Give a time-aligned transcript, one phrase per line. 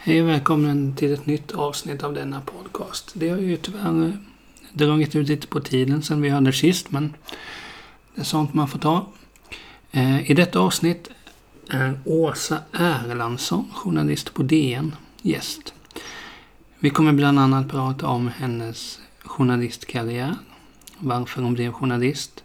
[0.00, 3.12] Hej och välkommen till ett nytt avsnitt av denna podcast.
[3.14, 4.12] Det har ju tyvärr eh,
[4.72, 7.14] dragit ut lite på tiden sedan vi hörde sist, men
[8.14, 9.06] det är sånt man får ta.
[9.90, 11.10] Eh, I detta avsnitt
[11.70, 15.74] är Åsa Erlandsson, journalist på DN, gäst.
[16.78, 20.34] Vi kommer bland annat prata om hennes journalistkarriär,
[20.98, 22.44] varför hon blev journalist.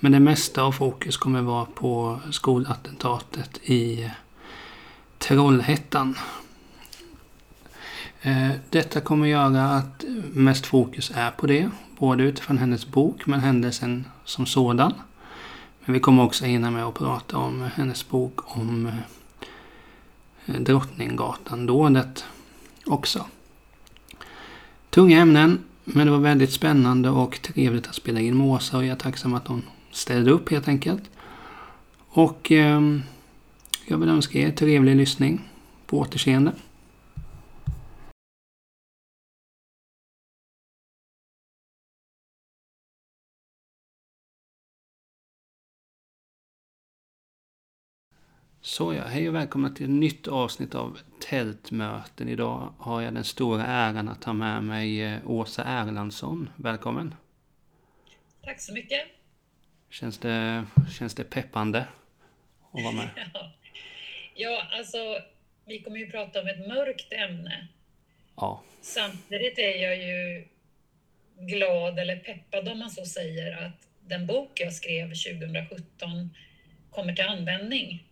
[0.00, 4.10] Men det mesta av fokus kommer vara på skolattentatet i
[5.18, 6.14] Trollhättan
[8.22, 13.40] Eh, detta kommer göra att mest fokus är på det, både utifrån hennes bok men
[13.40, 14.94] händelsen som sådan.
[15.84, 18.90] Men vi kommer också hinna med att prata om hennes bok om
[20.46, 22.24] eh, Drottninggatan-dådet
[22.86, 23.26] också.
[24.90, 28.84] Tunga ämnen, men det var väldigt spännande och trevligt att spela in med Åsa och
[28.84, 31.02] jag är tacksam att hon ställde upp helt enkelt.
[32.08, 32.80] Och eh,
[33.86, 35.48] jag vill önska er trevlig lyssning.
[35.86, 36.52] På återseende.
[48.62, 50.98] Så ja, hej och välkomna till ett nytt avsnitt av
[51.28, 52.28] Tältmöten.
[52.28, 56.50] Idag har jag den stora äran att ta med mig eh, Åsa Erlandsson.
[56.56, 57.14] Välkommen!
[58.42, 59.00] Tack så mycket!
[59.90, 60.64] Känns det,
[60.98, 61.86] känns det peppande
[62.72, 63.08] att vara med?
[64.34, 64.98] ja, alltså
[65.64, 67.68] vi kommer ju prata om ett mörkt ämne.
[68.36, 68.62] Ja.
[68.80, 70.44] Samtidigt är jag ju
[71.38, 76.34] glad eller peppad om man så säger att den bok jag skrev 2017
[76.90, 78.09] kommer till användning.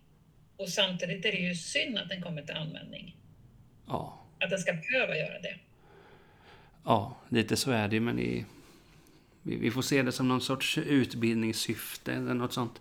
[0.59, 3.17] Och samtidigt är det ju synd att den kommer till användning.
[3.87, 4.27] Ja.
[4.41, 5.55] Att den ska behöva göra det.
[6.85, 8.45] Ja, lite så är det men i,
[9.43, 12.81] vi, vi får se det som någon sorts utbildningssyfte eller något sånt.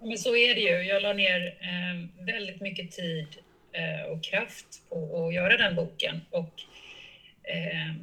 [0.00, 0.82] Men så är det ju.
[0.82, 3.26] Jag la ner eh, väldigt mycket tid
[3.72, 6.20] eh, och kraft på att göra den boken.
[6.30, 6.62] Och
[7.42, 7.94] eh,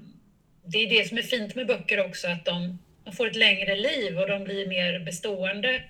[0.65, 3.75] det är det som är fint med böcker också, att de, de får ett längre
[3.75, 5.83] liv och de blir mer bestående.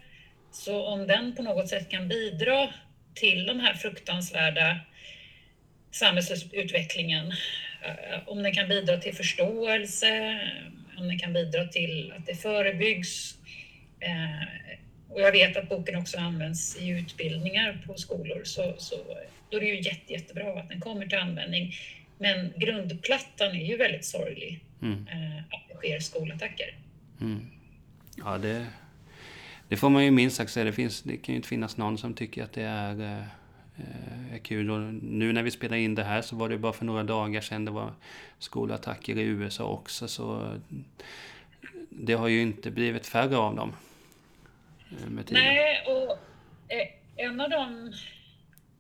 [0.56, 2.70] Så om den på något sätt kan bidra
[3.14, 4.80] till den här fruktansvärda
[5.92, 7.32] samhällsutvecklingen,
[7.82, 10.40] eh, om den kan bidra till förståelse,
[10.98, 13.38] om den kan bidra till att det förebyggs.
[14.00, 14.76] Eh,
[15.10, 18.96] och jag vet att boken också används i utbildningar på skolor, så, så
[19.50, 21.74] då är det ju jätte, jättebra att den kommer till användning.
[22.18, 25.08] Men grundplattan är ju väldigt sorglig, mm.
[25.08, 26.78] Eh, att det sker skolattacker.
[27.22, 27.48] Mm.
[28.18, 28.66] Ja, det,
[29.70, 30.64] det får man ju minst sagt säga.
[30.64, 34.38] Det, finns, det kan ju inte finnas någon som tycker att det är, eh, är
[34.38, 34.72] kul.
[34.72, 37.42] Och nu när vi spelar in det här så var det bara för några dagar
[37.42, 37.94] sedan det var
[38.40, 40.08] skolattacker i USA också.
[40.08, 40.58] Så
[41.90, 43.76] det har ju inte blivit färre av dem.
[44.92, 46.12] Eh, Nej, och
[46.72, 47.94] eh, en av de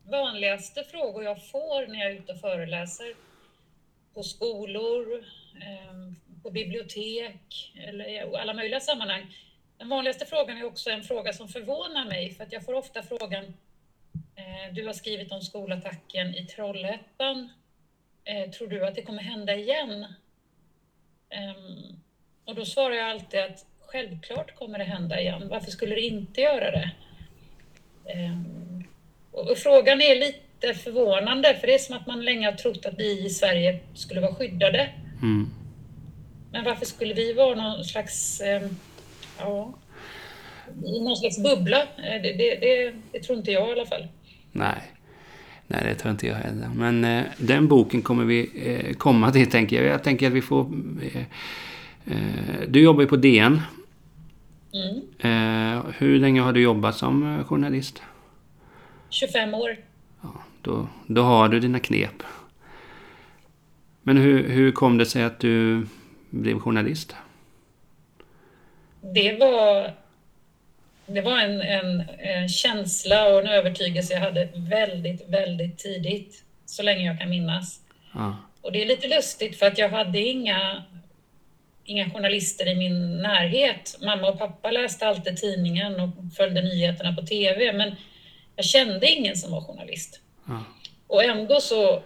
[0.03, 3.13] vanligaste frågor jag får när jag är ute och föreläser
[4.13, 5.23] på skolor,
[5.61, 6.13] eh,
[6.43, 9.35] på bibliotek eller i alla möjliga sammanhang
[9.85, 13.03] den vanligaste frågan är också en fråga som förvånar mig, för att jag får ofta
[13.03, 13.45] frågan
[14.35, 17.49] eh, Du har skrivit om skolattacken i Trollhättan.
[18.23, 20.05] Eh, tror du att det kommer hända igen?
[21.29, 21.99] Ehm,
[22.45, 25.47] och då svarar jag alltid att självklart kommer det hända igen.
[25.49, 26.91] Varför skulle det inte göra det?
[28.05, 28.83] Ehm,
[29.31, 32.99] och frågan är lite förvånande, för det är som att man länge har trott att
[32.99, 34.89] vi i Sverige skulle vara skyddade.
[35.21, 35.49] Mm.
[36.51, 38.77] Men varför skulle vi vara någon slags ehm,
[39.39, 39.73] Ja.
[40.85, 41.81] I någon slags bubbla.
[41.81, 44.07] Eh, det, det, det, det, tror inte jag i alla fall.
[44.51, 44.91] Nej.
[45.67, 46.69] Nej, det tror inte jag heller.
[46.75, 49.85] Men eh, den boken kommer vi eh, komma till, tänker jag.
[49.85, 50.71] Jag tänker att vi får...
[51.01, 51.21] Eh,
[52.05, 53.61] eh du jobbar ju på DN.
[54.73, 55.01] Mm.
[55.19, 58.01] Eh, hur länge har du jobbat som journalist?
[59.09, 59.77] 25 år.
[60.21, 62.23] Ja, då, då har du dina knep.
[64.03, 65.85] Men hur, hur kom det sig att du
[66.29, 67.15] blev journalist?
[69.13, 69.93] Det var,
[71.05, 76.83] det var en, en, en, känsla och en övertygelse jag hade väldigt, väldigt tidigt, så
[76.83, 77.79] länge jag kan minnas.
[78.13, 78.31] Ah.
[78.61, 80.83] Och det är lite lustigt för att jag hade inga,
[81.83, 83.97] inga journalister i min närhet.
[84.01, 87.95] Mamma och pappa läste alltid tidningen och följde nyheterna på TV, men
[88.55, 90.19] jag kände ingen som var journalist.
[90.45, 90.59] Ah.
[91.07, 92.03] Och ändå så,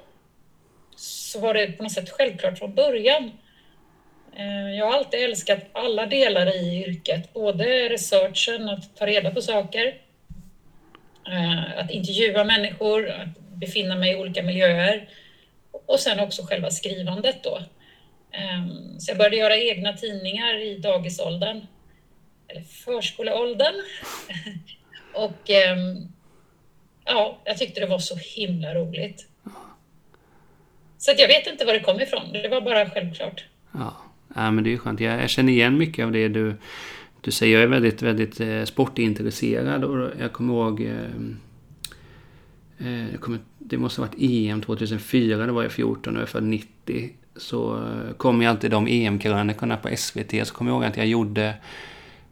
[0.95, 3.31] så var det på något sätt självklart från början.
[4.35, 9.41] Eh, jag har alltid älskat alla delar i yrket, både researchen, att ta reda på
[9.41, 10.01] saker,
[11.27, 15.09] eh, att intervjua människor, att befinna mig i olika miljöer
[15.71, 17.59] och sen också själva skrivandet då.
[18.31, 21.67] Ehm, så jag började göra egna tidningar i dagisåldern,
[22.47, 23.75] eller förskoleåldern.
[25.13, 26.11] och ehm,
[27.05, 29.27] ja, jag tyckte det var så himla roligt.
[30.97, 32.33] Så jag vet inte var det kom ifrån.
[32.33, 33.45] Det var bara självklart.
[33.73, 34.99] Ja, ja men det är ju skönt.
[34.99, 36.53] Jag, känner igen mycket av det du,
[37.21, 37.53] du säger.
[37.53, 40.93] Jag är väldigt, väldigt eh, sportintresserad och jag kommer ihåg eh,
[42.87, 46.29] eh jag kommer, det måste ha varit EM 2004, då var jag 14 och jag
[46.29, 47.09] född 90.
[47.35, 50.47] Så eh, kom ju alltid de EM-krönikorna på SVT.
[50.47, 51.53] Så kommer jag ihåg att jag gjorde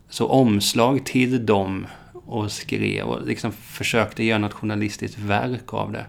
[0.09, 6.05] så omslag till dem och skrev och liksom försökte göra något journalistiskt verk av det.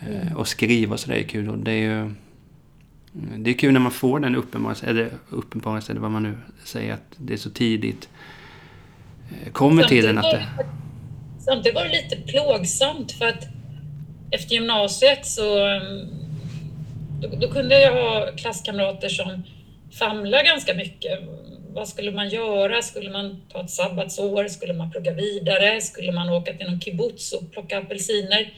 [0.00, 0.36] Mm.
[0.36, 1.48] Och skriva och sådär är kul.
[1.48, 2.14] Och det är ju...
[3.12, 6.94] Det är kul när man får den uppenbarelsen, eller uppenbarelsen, eller vad man nu säger,
[6.94, 8.08] att det är så tidigt
[9.30, 10.46] eh, kommer till en att det...
[11.38, 13.44] Samtidigt var det lite plågsamt för att
[14.30, 16.08] efter gymnasiet så mm,
[17.20, 19.42] då, då kunde jag ha klasskamrater som
[19.98, 21.20] famlade ganska mycket
[21.74, 22.82] vad skulle man göra?
[22.82, 24.48] Skulle man ta ett sabbatsår?
[24.48, 25.80] Skulle man plugga vidare?
[25.80, 28.52] Skulle man åka till någon kibbutz och plocka apelsiner?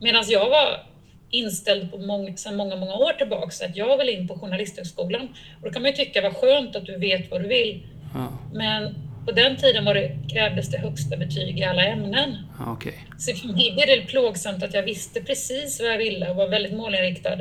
[0.00, 0.86] Medan jag var
[1.30, 5.28] inställd på mång, sedan många, många år tillbaka att jag vill in på Journalisthögskolan.
[5.60, 7.86] Och då kan man ju tycka vad skönt att du vet vad du vill.
[8.14, 8.28] Ja.
[8.52, 8.94] Men
[9.26, 12.36] på den tiden var det, krävdes det högsta betyg i alla ämnen.
[12.72, 12.92] okay.
[13.18, 16.48] Så för mig blev det plågsamt att jag visste precis vad jag ville och var
[16.48, 17.38] väldigt målinriktad.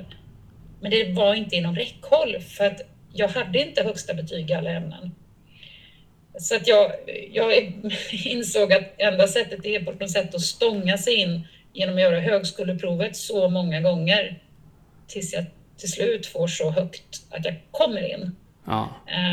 [0.81, 2.81] Men det var inte inom räckhåll för att
[3.13, 5.11] jag hade inte högsta betyg i alla ämnen.
[6.39, 6.91] Så att jag,
[7.31, 7.73] jag
[8.25, 12.19] insåg att enda sättet är på något sätt att stånga sig in genom att göra
[12.19, 14.41] högskoleprovet så många gånger
[15.07, 15.45] tills jag
[15.77, 18.35] till slut får så högt att jag kommer in.
[18.65, 18.89] Ja.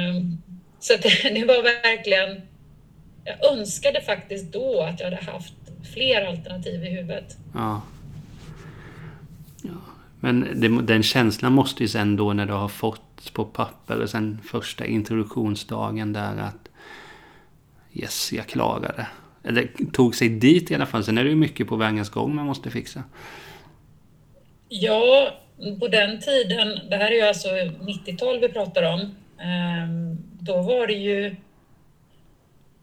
[0.09, 0.43] Um,
[0.81, 2.43] så det, det, var verkligen...
[3.25, 5.55] Jag önskade faktiskt då att jag hade haft
[5.95, 7.37] fler alternativ i huvudet.
[7.55, 7.83] Ja.
[9.63, 9.71] ja.
[10.21, 14.11] Men det, den känslan måste ju sen då när du har fått på papper och
[14.11, 16.69] sen första introduktionsdagen där att
[17.93, 19.07] yes, jag klarade
[19.45, 21.05] eller tog sig dit i alla fall.
[21.05, 23.03] Sen är det ju mycket på vägens gång man måste fixa.
[24.69, 25.31] Ja,
[25.81, 29.01] på den tiden, det här är ju alltså 90-tal vi pratar om,
[29.41, 31.37] ehm, då var det ju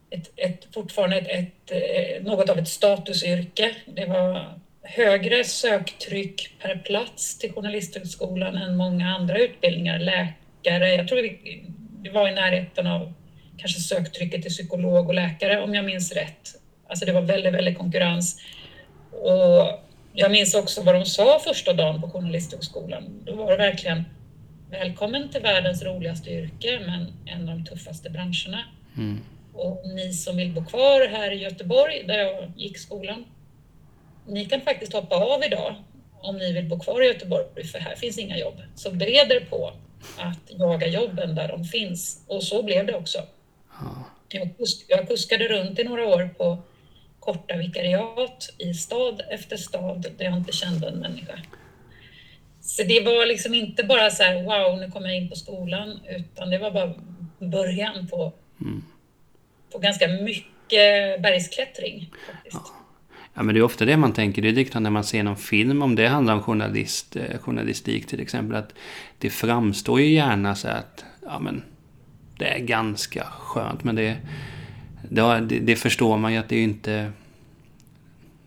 [0.09, 3.75] ett, ett, fortfarande ett, ett, eh, något av ett statusyrke.
[3.85, 10.00] Det var högre söktryck per plats till Journalisthögskolan än många andra utbildningar.
[10.00, 11.29] Läkare, jag tror
[12.03, 13.13] det var i närheten av
[13.59, 16.56] kanske söktrycket till psykolog och läkare om jag minns rätt.
[16.88, 18.41] Alltså det var väldigt, väldigt konkurrens.
[19.11, 19.79] Och
[20.13, 23.24] jag minns också vad de sa första dagen på Journalisthögskolan.
[23.25, 24.05] Då var det verkligen
[24.72, 28.63] Välkommen till världens roligaste yrke, men en av de tuffaste branscherna.
[28.98, 29.19] Mm.
[29.53, 33.25] Och ni som vill bo kvar här i Göteborg, där jag gick skolan,
[34.27, 35.75] ni kan faktiskt hoppa av idag
[36.22, 38.62] om ni vill bo kvar i Göteborg, för här finns inga jobb.
[38.75, 39.74] Så bered er på
[40.17, 42.24] att jaga jobben där de finns.
[42.27, 43.19] Och så blev det också.
[44.29, 46.57] Jag, kusk, jag kuskade runt i några år på
[47.19, 51.39] korta vikariat i stad efter stad där jag inte kände en människa.
[52.62, 56.00] Så det var liksom inte bara så här, wow, nu kommer jag in på skolan,
[56.09, 56.93] utan det var bara
[57.39, 58.83] början på, mm.
[59.71, 62.13] på ganska mycket bergsklättring.
[62.51, 62.65] Ja.
[63.33, 64.41] Ja, men det är ofta det man tänker.
[64.41, 68.07] Det är likadant när man ser någon film, om det handlar om journalist, eh, journalistik
[68.07, 68.57] till exempel.
[68.57, 68.74] Att
[69.17, 71.63] det framstår ju gärna så att ja, men,
[72.39, 73.84] det är ganska skönt.
[73.84, 74.17] Men det,
[75.10, 77.12] det, det förstår man ju att det är inte...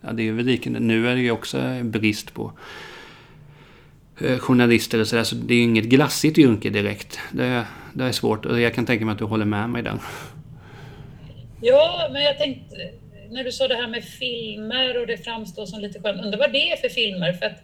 [0.01, 2.51] Ja, det är väl Nu är det ju också brist på
[4.21, 5.23] eh, journalister och sådär.
[5.23, 7.19] Så det är ju inget glassigt yrke direkt.
[7.31, 8.45] Det, det är svårt.
[8.45, 9.99] Och jag kan tänka mig att du håller med mig där.
[11.61, 12.75] Ja, men jag tänkte
[13.29, 16.25] när du sa det här med filmer och det framstår som lite skönt.
[16.25, 17.33] Undrar vad det är för filmer?
[17.33, 17.63] För att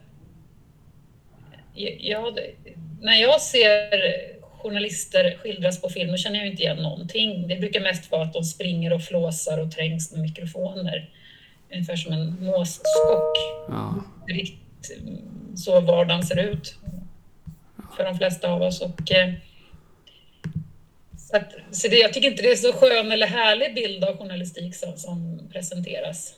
[1.99, 2.39] jag,
[3.01, 7.47] när jag ser journalister skildras på film, då känner jag inte igen någonting.
[7.47, 11.09] Det brukar mest vara att de springer och flåsar och trängs med mikrofoner.
[11.73, 13.37] Ungefär som en måsskock.
[13.67, 14.03] Ja.
[14.27, 14.69] Riktigt
[15.55, 16.75] så vardagen ser ut
[17.97, 18.81] för de flesta av oss.
[18.81, 19.33] Och, eh,
[21.17, 24.17] så, att, så det, jag tycker inte det är så skön eller härlig bild av
[24.17, 26.33] journalistik som, som presenteras.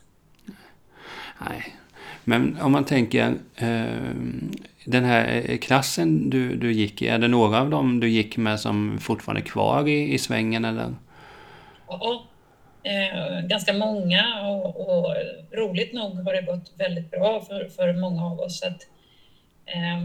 [1.49, 1.75] Nej,
[2.23, 4.13] men om man tänker eh,
[4.85, 8.59] den här klassen du, du gick i, är det några av dem du gick med
[8.59, 10.95] som fortfarande är kvar i, i svängen eller?
[11.87, 12.25] Ja,
[12.83, 15.15] eh, ganska många och, och,
[15.51, 18.63] roligt nog har det gått väldigt bra för, för många av oss.
[18.63, 18.87] Att,
[19.65, 20.01] eh,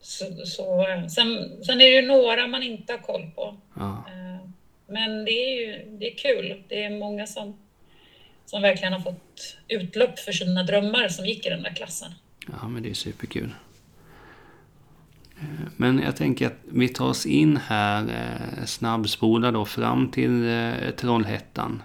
[0.00, 3.56] så, så, sen, sen är det ju några man inte har koll på.
[3.74, 4.04] Ja.
[4.08, 4.48] Eh,
[4.86, 6.62] men det är ju det är kul.
[6.68, 7.58] Det är många som,
[8.50, 12.12] som verkligen har fått utlopp för sina drömmar som gick i den där klassen.
[12.46, 13.54] Ja, men det är superkul.
[15.40, 20.48] Eh, men jag tänker att vi tar oss in här, eh, snabbspolar då fram till
[20.96, 21.82] Trollhättan.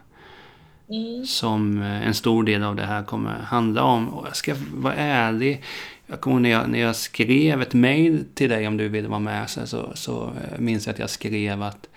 [0.89, 1.25] mm.
[1.25, 4.09] som en stor del av det här kommer handla om.
[4.09, 5.63] Och jag ska vara ärlig.
[6.07, 9.19] Jag kommer när jag, när jag skrev ett mail till dig om du ville vara
[9.19, 11.89] med så, så, så minns jag att jag skrev att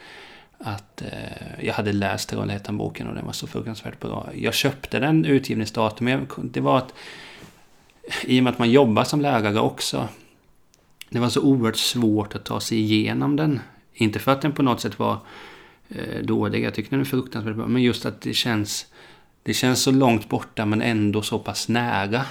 [0.59, 4.29] att eh, jag hade läst Trollhättan-boken och den var så fruktansvärt bra.
[4.35, 6.95] Jag köpte den utgivningsdatum, det var att
[8.25, 10.09] i och med att man jobbar som lärare också,
[11.11, 13.61] det var så oerhört svårt att ta sig igenom den.
[13.95, 15.19] Inte för att den på något sätt var
[15.89, 18.87] eh, dålig, jag tycker den är fruktansvärt bra, men just att det känns,
[19.43, 22.25] det känns så långt borta men ändå så pass nära.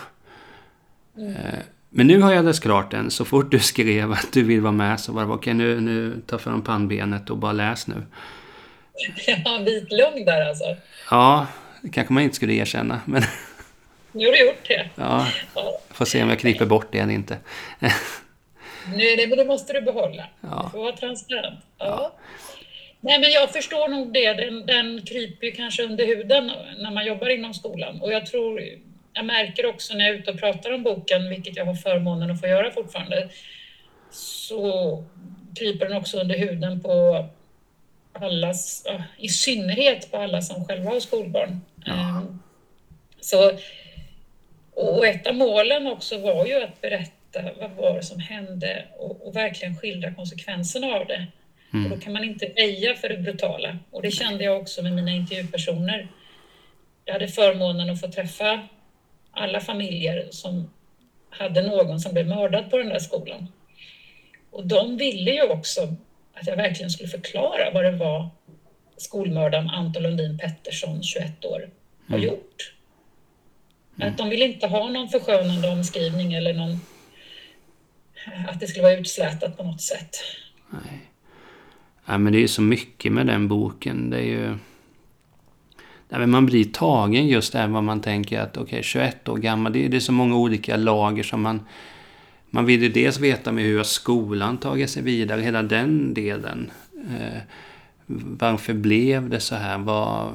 [1.18, 1.36] Mm.
[1.36, 1.60] Eh,
[1.98, 3.12] men nu har jag läst klart den.
[3.12, 5.82] Så fort du skrev att du vill vara med så var det okej, okay, nu,
[5.82, 7.96] nu ta fram pannbenet och bara läs nu.
[9.46, 10.76] Ja, vit lugn där alltså.
[11.12, 11.48] Ja,
[11.82, 13.02] det kanske man inte skulle erkänna.
[13.06, 13.22] Men...
[14.12, 14.90] Nu har du gjort det.
[14.96, 15.28] Ja,
[15.90, 17.38] får se om jag klipper bort det eller inte.
[18.96, 20.24] Nej, det, men det måste du behålla.
[20.42, 20.62] Ja.
[20.66, 21.60] Du får vara transparent.
[21.78, 21.86] Ja.
[21.86, 22.16] ja.
[23.00, 24.34] Nej, men jag förstår nog det.
[24.34, 28.02] Den, den kryper ju kanske under huden när man jobbar inom skolan.
[28.02, 28.62] Och jag tror
[29.18, 32.32] jag märker också när jag är ute och pratar om boken, vilket jag har förmånen
[32.32, 33.30] att få göra fortfarande,
[34.12, 35.04] så
[35.60, 37.26] kryper den också under huden på
[38.14, 38.86] allas,
[39.18, 41.62] i synnerhet på alla som själva har skolbarn.
[41.86, 41.94] Ja.
[41.94, 42.40] Ehm,
[43.20, 43.52] så,
[44.74, 49.28] och ett av målen också var ju att berätta vad var det som hände och,
[49.28, 51.28] och verkligen skildra konsekvenserna av det.
[51.74, 51.86] Mm.
[51.86, 53.78] Och då kan man inte väja för det brutala.
[53.92, 56.08] Och det kände jag också med mina intervjupersoner.
[57.06, 58.68] Jag hade förmånen att få träffa
[59.38, 60.70] alla familjer som
[61.30, 63.48] hade någon som blev mördad på den där skolan.
[64.52, 65.82] Och de ville ju också
[66.34, 68.30] att jag verkligen skulle förklara vad det var
[68.98, 71.70] skolmördaren Anton Lundin Pettersson, 21 år,
[72.08, 72.28] har mm.
[72.28, 72.74] gjort.
[73.96, 74.10] Mm.
[74.10, 76.80] Att de ville inte ha någon förskönande omskrivning eller någon,
[78.48, 80.18] att det skulle vara utslätat på något sätt.
[80.70, 81.00] Nej.
[82.06, 84.10] Ja, men det är ju så mycket med den boken.
[84.10, 84.58] Det är ju
[86.10, 89.88] man blir tagen just där vad man tänker att okej, okay, 21 år gammal, det,
[89.88, 91.62] det är så många olika lager som man...
[92.50, 96.72] Man vill ju dels veta med hur skolan tagit sig vidare, hela den delen.
[96.96, 97.42] Eh,
[98.40, 99.78] varför blev det så här?
[99.78, 100.30] Vad,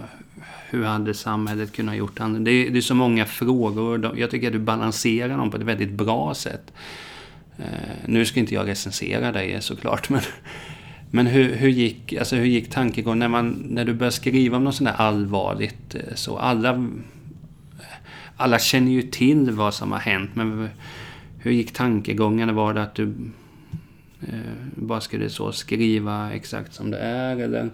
[0.70, 2.38] hur hade samhället kunnat gjort det?
[2.38, 5.62] Det, det är så många frågor och jag tycker att du balanserar dem på ett
[5.62, 6.72] väldigt bra sätt.
[7.58, 7.64] Eh,
[8.06, 10.20] nu ska inte jag recensera dig såklart, men
[11.14, 14.64] men hur, hur, gick, alltså hur gick tankegången när, man, när du började skriva om
[14.64, 15.94] något sånt här allvarligt?
[15.94, 16.90] Eh, så alla,
[18.36, 20.68] alla känner ju till vad som har hänt, men
[21.38, 22.54] hur gick tankegången?
[22.54, 23.14] Var det att du
[24.28, 24.38] eh,
[24.74, 27.36] bara skulle så skriva exakt som det är?
[27.36, 27.70] Eller,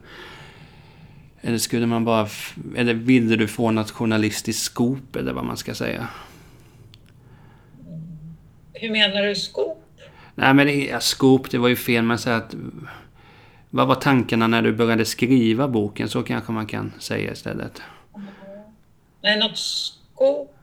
[1.40, 2.28] eller skulle man bara...
[2.76, 6.08] Eller ville du få något journalistiskt skop, eller vad man ska säga?
[8.72, 9.84] Hur menar du skop?
[10.34, 12.04] Nej, men det, skop, det var ju fel.
[12.04, 12.54] Men så att
[13.70, 16.08] vad var tankarna när du började skriva boken?
[16.08, 17.82] Så kanske man kan säga istället.
[19.20, 20.56] Nej, något skop,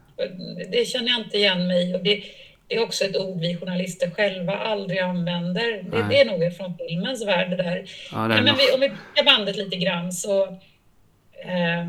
[0.71, 1.91] det känner jag inte igen mig i.
[1.91, 2.23] Det,
[2.67, 5.83] det, är också ett ord vi journalister själva aldrig använder.
[5.83, 7.89] Det, det är nog från filmens värld det där.
[8.11, 10.43] Ja, det Nej, men vi, om vi backar bandet lite grann så...
[11.45, 11.85] Eh,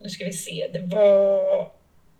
[0.00, 1.70] nu ska vi se, det var...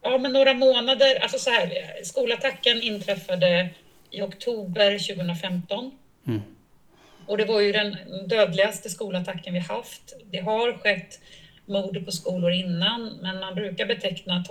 [0.03, 3.69] Ja, men några månader, alltså så här, skolattacken inträffade
[4.11, 5.91] i oktober 2015.
[6.27, 6.43] Mm.
[7.27, 7.97] Och det var ju den
[8.29, 10.17] dödligaste skolattacken vi haft.
[10.31, 11.21] Det har skett
[11.67, 14.45] mord på skolor innan, men man brukar beteckna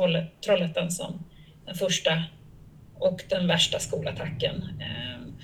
[0.46, 1.24] Trollhättan som
[1.66, 2.24] den första
[3.00, 5.36] och den värsta skolattacken ehm,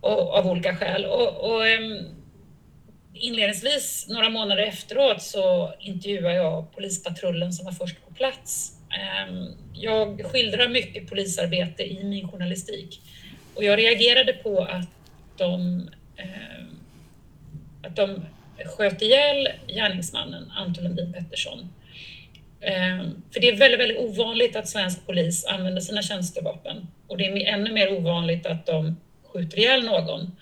[0.00, 1.04] och, av olika skäl.
[1.04, 2.04] Och, och ehm,
[3.14, 8.72] inledningsvis, några månader efteråt, så intervjuade jag polispatrullen som var först på plats.
[8.90, 13.00] Ehm, jag skildrar mycket polisarbete i min journalistik
[13.54, 14.88] och jag reagerade på att
[15.36, 15.82] de
[16.18, 16.64] Eh,
[17.82, 18.24] att de
[18.64, 21.72] sköt ihjäl gärningsmannen Anton Lundin Pettersson.
[22.60, 27.24] Eh, för det är väldigt, väldigt ovanligt att svensk polis använder sina tjänstevapen och det
[27.24, 30.36] är ännu mer ovanligt att de skjuter ihjäl någon.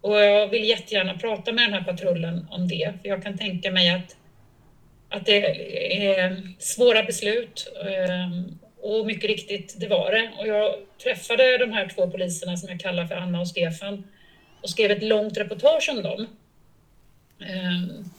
[0.00, 3.70] Och jag vill jättegärna prata med den här patrullen om det, för jag kan tänka
[3.70, 4.16] mig att,
[5.08, 5.44] att det
[6.16, 10.30] är svåra beslut ehm, och mycket riktigt, det var det.
[10.38, 14.04] Och jag träffade de här två poliserna som jag kallar för Anna och Stefan
[14.62, 16.26] och skrev ett långt reportage om dem.
[17.40, 18.10] Ehm,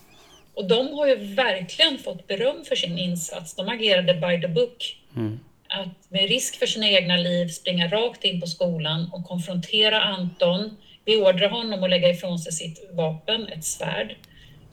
[0.53, 3.55] och de har ju verkligen fått beröm för sin insats.
[3.55, 4.97] De agerade by the book.
[5.15, 5.39] Mm.
[5.67, 10.77] Att med risk för sina egna liv springa rakt in på skolan och konfrontera Anton,
[11.05, 14.15] beordra honom att lägga ifrån sig sitt vapen, ett svärd.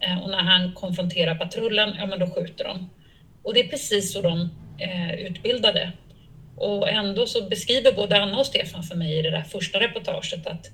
[0.01, 2.91] Ehm, och när han konfronterar patrullen, ja men då skjuter de.
[3.43, 5.93] Och det är precis så de eh, utbildade.
[6.57, 10.47] Och ändå så beskriver både Anna och Stefan för mig i det där första reportaget
[10.47, 10.71] att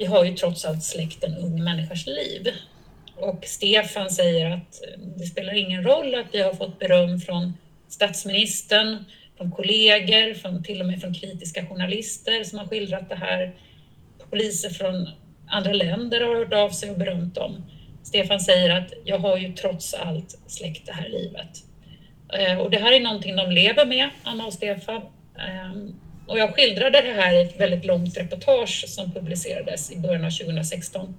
[0.00, 2.48] vi har ju trots allt släckt en ung människas liv.
[3.16, 7.52] och Stefan säger att eh, det spelar ingen roll att vi har fått beröm från
[7.88, 9.04] statsministern,
[9.36, 13.54] från kollegor, från, till och med från kritiska journalister som har skildrat det här.
[14.30, 15.08] Poliser från
[15.48, 17.64] andra länder har hört av sig och berömt dem.
[18.02, 21.64] Stefan säger att jag har ju trots allt släckt det här livet.
[22.38, 25.02] Eh, och det här är någonting de lever med, Anna och Stefan.
[25.38, 25.94] Ehm,
[26.30, 30.30] och jag skildrade det här i ett väldigt långt reportage som publicerades i början av
[30.30, 31.18] 2016.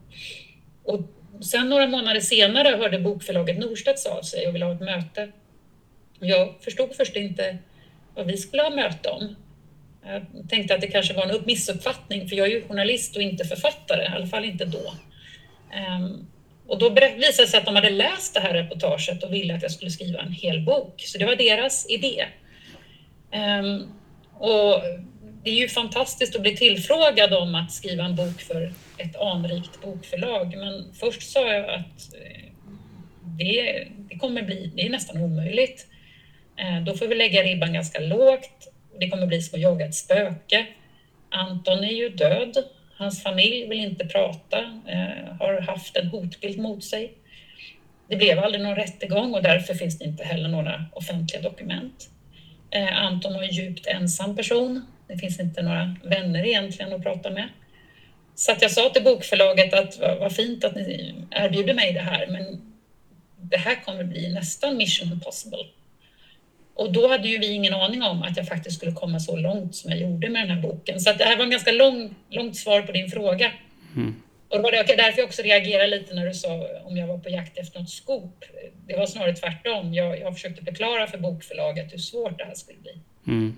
[0.84, 1.02] Och
[1.42, 5.32] sen några månader senare hörde bokförlaget Norstedts av sig och ville ha ett möte.
[6.20, 7.58] Jag förstod först inte
[8.16, 9.36] vad vi skulle ha möte om.
[10.06, 13.46] Jag tänkte att det kanske var en missuppfattning, för jag är ju journalist och inte
[13.46, 14.94] författare, i alla fall inte då.
[15.74, 16.28] Ehm,
[16.68, 19.62] och då visade det sig att de hade läst det här reportaget och ville att
[19.62, 20.94] jag skulle skriva en hel bok.
[20.98, 22.26] Så det var deras idé.
[23.32, 23.88] Ehm,
[24.42, 24.82] och
[25.44, 29.82] det är ju fantastiskt att bli tillfrågad om att skriva en bok för ett anrikt
[29.82, 30.56] bokförlag.
[30.58, 32.52] Men först sa jag att eh,
[33.38, 35.88] det, det kommer bli, det är nästan omöjligt.
[36.58, 38.74] Eh, då får vi lägga ribban ganska lågt.
[39.00, 40.66] Det kommer bli som att jaga ett spöke.
[41.30, 42.58] Anton är ju död.
[42.98, 47.14] Hans familj vill inte prata, eh, har haft en hotbild mot sig.
[48.08, 52.10] Det blev aldrig någon rättegång och därför finns det inte heller några offentliga dokument.
[52.72, 54.86] Eh, Anton var en djupt ensam person.
[55.08, 57.50] Det finns inte några vänner egentligen att prata med.
[58.36, 62.28] Så att jag sa till bokförlaget att vad fint att ni erbjuder mig det här,
[62.28, 62.74] men
[63.42, 65.66] det här kommer bli nästan mission impossible.
[66.74, 69.76] Och då hade ju vi ingen aning om att jag faktiskt skulle komma så långt
[69.76, 71.00] som jag gjorde med den här boken.
[71.00, 73.52] Så det här var en ganska lång, långt svar på din fråga.
[73.96, 74.16] Mm.
[74.52, 77.18] Och det var därför jag också reagerade lite när du sa eh, om jag var
[77.18, 78.44] på jakt efter något skop.
[78.88, 79.94] Det var snarare tvärtom.
[79.94, 82.92] Jag, jag försökte förklara för bokförlaget hur svårt det här skulle bli.
[83.28, 83.56] Mm.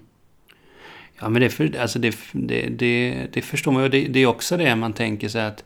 [1.19, 3.89] Ja, men det, för, alltså det, det, det, det förstår man.
[3.89, 5.63] Det, det är också det man tänker sig att...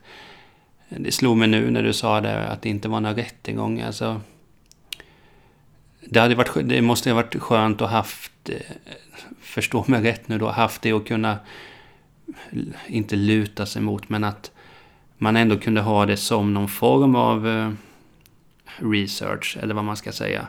[0.88, 3.80] Det slog mig nu när du sa det, att det inte var någon rättegång.
[3.80, 4.20] Alltså,
[6.00, 8.56] det, hade varit, det måste ha varit skönt att haft, eh,
[9.40, 11.38] förstå mig rätt nu då, haft det att kunna,
[12.86, 14.50] inte luta sig mot, men att
[15.18, 17.72] man ändå kunde ha det som någon form av eh,
[18.92, 20.48] research, eller vad man ska säga.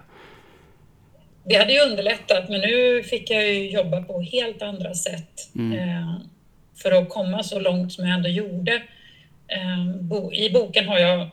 [1.44, 5.80] Det hade ju underlättat, men nu fick jag ju jobba på helt andra sätt mm.
[5.80, 6.16] eh,
[6.76, 8.74] för att komma så långt som jag ändå gjorde.
[9.48, 11.30] Eh, I boken har jag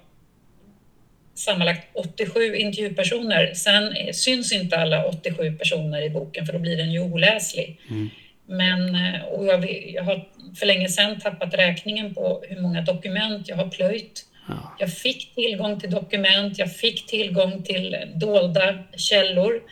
[1.34, 3.54] sammanlagt 87 intervjupersoner.
[3.54, 7.80] Sen syns inte alla 87 personer i boken för då blir den ju oläslig.
[7.90, 8.10] Mm.
[8.46, 10.28] Men eh, och jag, jag, har
[10.58, 14.26] för länge sedan tappat räkningen på hur många dokument jag har plöjt.
[14.48, 14.76] Ja.
[14.78, 19.62] Jag fick tillgång till dokument, jag fick tillgång till dolda källor.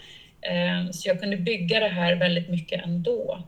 [0.40, 3.42] Eh, så jag kunde bygga det här väldigt mycket ändå.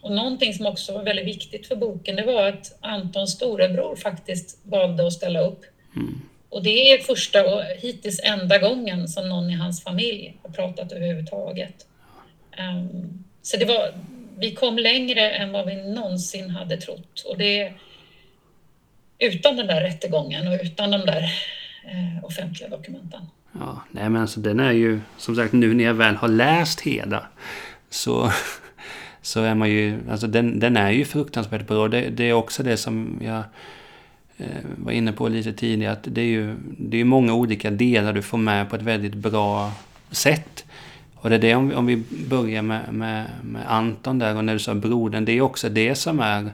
[0.00, 4.60] Och någonting som också var väldigt viktigt för boken, det var att Antons storebror faktiskt
[4.64, 5.64] valde att ställa upp.
[5.96, 6.20] Mm.
[6.48, 10.92] Och det är första och hittills enda gången som någon i hans familj har pratat
[10.92, 11.86] överhuvudtaget.
[12.58, 13.94] Um, så det var,
[14.40, 17.24] vi kom längre än vad vi någonsin hade trott.
[17.26, 17.72] Och det
[19.18, 21.22] utan den där rättegången och utan de där
[21.84, 23.20] eh, offentliga dokumenten.
[23.52, 26.80] Ja, nej men alltså den är ju, som sagt nu när jag väl har läst
[26.80, 27.26] Heda
[27.90, 28.32] så,
[29.22, 31.88] så är man ju, alltså den, den är ju fruktansvärt bra.
[31.88, 33.42] Det, det är också det som jag
[34.40, 38.12] Eh, var inne på lite tidigare, att det är ju det är många olika delar
[38.12, 39.72] du får med på ett väldigt bra
[40.10, 40.64] sätt.
[41.20, 44.44] Och det är det om vi, om vi börjar med, med, med Anton där och
[44.44, 46.52] när du sa brodern, det är också det som är...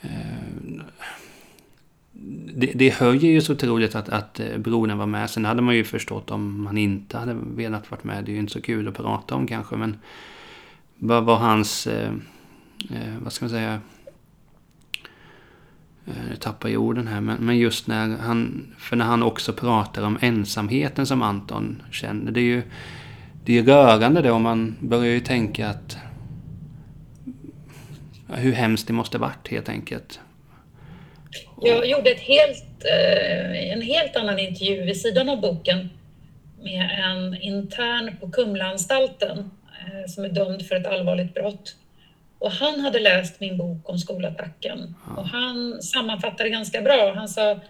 [0.00, 0.10] Eh,
[2.54, 5.30] det, det höjer ju så otroligt att, att eh, brodern var med.
[5.30, 8.24] Sen hade man ju förstått om man inte hade velat vara med.
[8.24, 9.98] Det är ju inte så kul att prata om kanske, men
[10.98, 11.86] vad var hans...
[11.86, 12.12] Eh,
[12.90, 13.80] eh vad ska man säga?
[16.06, 19.52] Eh, nu tappar jag orden här, men, men just när han, för när han också
[19.52, 22.32] pratar om ensamheten som Anton känner.
[22.32, 22.62] Det är ju
[23.50, 25.96] det är rörande då, man börjar ju tänka att
[28.28, 30.20] hur hemskt det måste varit helt enkelt.
[31.62, 35.90] Jag gjorde ett helt, eh, en helt annan intervju vid sidan av boken
[36.62, 41.76] med en intern på Kumlaanstalten eh, som är dömd för ett allvarligt brott.
[42.38, 47.12] Och han hade läst min bok om skolattacken och han sammanfattade ganska bra.
[47.14, 47.60] Han sa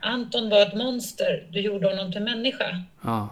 [0.00, 2.82] Anton var ett monster, du gjorde honom till människa.
[3.04, 3.28] Ja.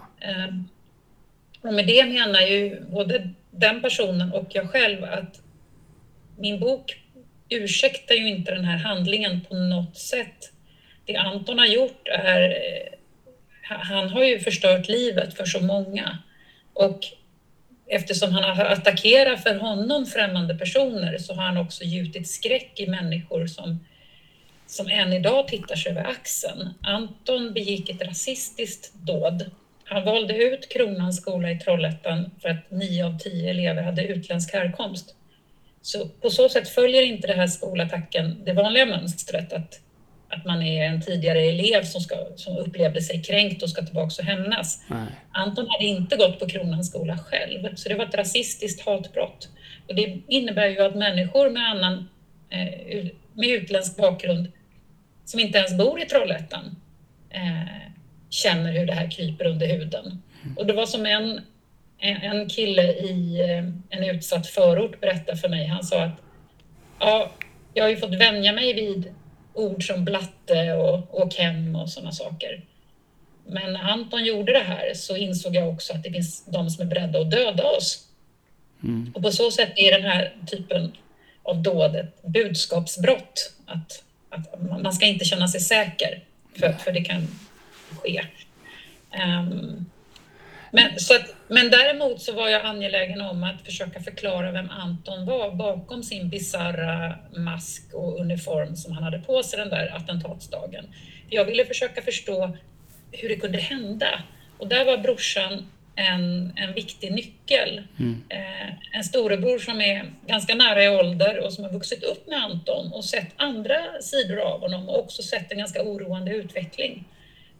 [1.61, 5.41] Men och med det menar ju både den personen och jag själv att
[6.37, 7.01] min bok
[7.49, 10.51] ursäktar ju inte den här handlingen på något sätt.
[11.05, 12.97] Det Anton har gjort är, eh,
[13.61, 16.17] han har ju förstört livet för så många.
[16.73, 16.99] Och
[17.87, 22.87] eftersom han har attackerat för honom främmande personer så har han också gjutit skräck i
[22.87, 23.85] människor som,
[24.67, 26.69] som än idag tittar sig över axeln.
[26.81, 29.51] Anton begick ett rasistiskt dåd.
[29.91, 34.53] Han valde ut Kronans skola i Trollhättan för att nio av tio elever hade utländsk
[34.53, 35.15] härkomst.
[35.81, 39.79] Så på så sätt följer inte det här skolattacken det vanliga mönstret att,
[40.29, 44.15] att man är en tidigare elev som, ska, som upplevde sig kränkt och ska tillbaka
[44.19, 44.83] och hämnas.
[44.87, 45.07] Nej.
[45.31, 49.49] Anton hade inte gått på Kronans skola själv, så det var ett rasistiskt hatbrott.
[49.87, 52.09] Och det innebär ju att människor med annan
[52.49, 54.51] eh, med utländsk bakgrund
[55.25, 56.75] som inte ens bor i Trollhättan
[57.29, 57.90] eh,
[58.31, 60.21] känner hur det här kryper under huden.
[60.43, 60.57] Mm.
[60.57, 61.41] Och det var som en,
[61.99, 65.65] en kille i eh, en utsatt förort berättade för mig.
[65.67, 66.21] Han sa att
[66.99, 67.31] ja,
[67.73, 69.13] jag har ju fått vänja mig vid
[69.53, 72.65] ord som blatte och åk hem och sådana saker.
[73.45, 76.85] Men när Anton gjorde det här så insåg jag också att det finns de som
[76.85, 78.07] är beredda att döda oss.
[78.83, 79.11] Mm.
[79.15, 80.91] Och på så sätt är den här typen
[81.43, 83.53] av dåd ett budskapsbrott.
[83.65, 86.23] Att, att man ska inte känna sig säker,
[86.59, 87.27] för, för det kan
[88.03, 88.21] ske.
[89.11, 89.85] Um,
[90.71, 95.25] men, så att, men däremot så var jag angelägen om att försöka förklara vem Anton
[95.25, 100.85] var bakom sin bizarra mask och uniform som han hade på sig den där attentatsdagen.
[101.29, 102.57] Jag ville försöka förstå
[103.11, 104.23] hur det kunde hända.
[104.57, 107.83] Och där var brorsan en, en viktig nyckel.
[107.99, 108.23] Mm.
[108.29, 112.43] Eh, en storebror som är ganska nära i ålder och som har vuxit upp med
[112.43, 117.05] Anton och sett andra sidor av honom och också sett en ganska oroande utveckling.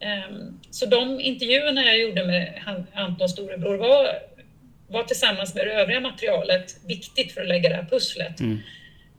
[0.02, 0.36] Eh,
[0.72, 2.62] så de intervjuerna jag gjorde med
[2.94, 4.08] Antons storebror var,
[4.88, 8.40] var tillsammans med det övriga materialet viktigt för att lägga det här pusslet.
[8.40, 8.60] Mm.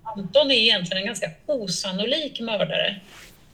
[0.02, 3.00] Anton är egentligen en ganska osannolik mördare.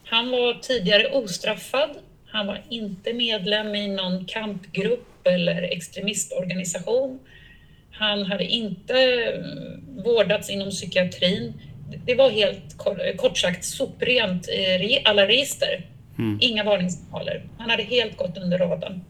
[0.05, 1.91] Han var tidigare ostraffad.
[2.27, 7.21] Han var inte medlem i någon kampgrupp eller extremistorganisation.
[7.93, 11.53] Han hade inte mm, vårdats inom psykiatrin.
[12.07, 12.79] Det var helt
[13.17, 15.85] kort sagt soprent i alla register.
[16.19, 16.39] Mm.
[16.41, 17.43] Inga varningssignaler.
[17.59, 19.05] Han hade helt gått under radarn.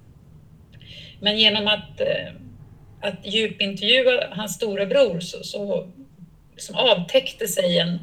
[1.20, 2.32] Men genom att, eh,
[3.00, 5.88] att djupintervjua hans storebror så, så
[6.56, 7.98] som avtäckte sig en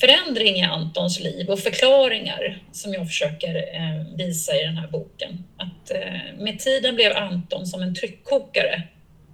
[0.00, 5.44] förändring i Antons liv och förklaringar som jag försöker eh, visa i den här boken.
[5.56, 8.82] Att eh, med tiden blev Anton som en tryckkokare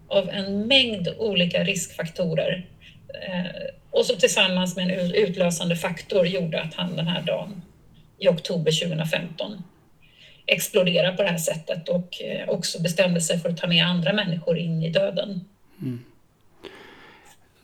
[0.08, 2.66] av en mängd olika riskfaktorer
[3.90, 7.62] och så tillsammans med en utlösande faktor gjorde att han den här dagen
[8.22, 9.62] i oktober 2015
[10.46, 14.58] exploderade på det här sättet och också bestämde sig för att ta med andra människor
[14.58, 15.44] in i döden.
[15.82, 16.04] Mm.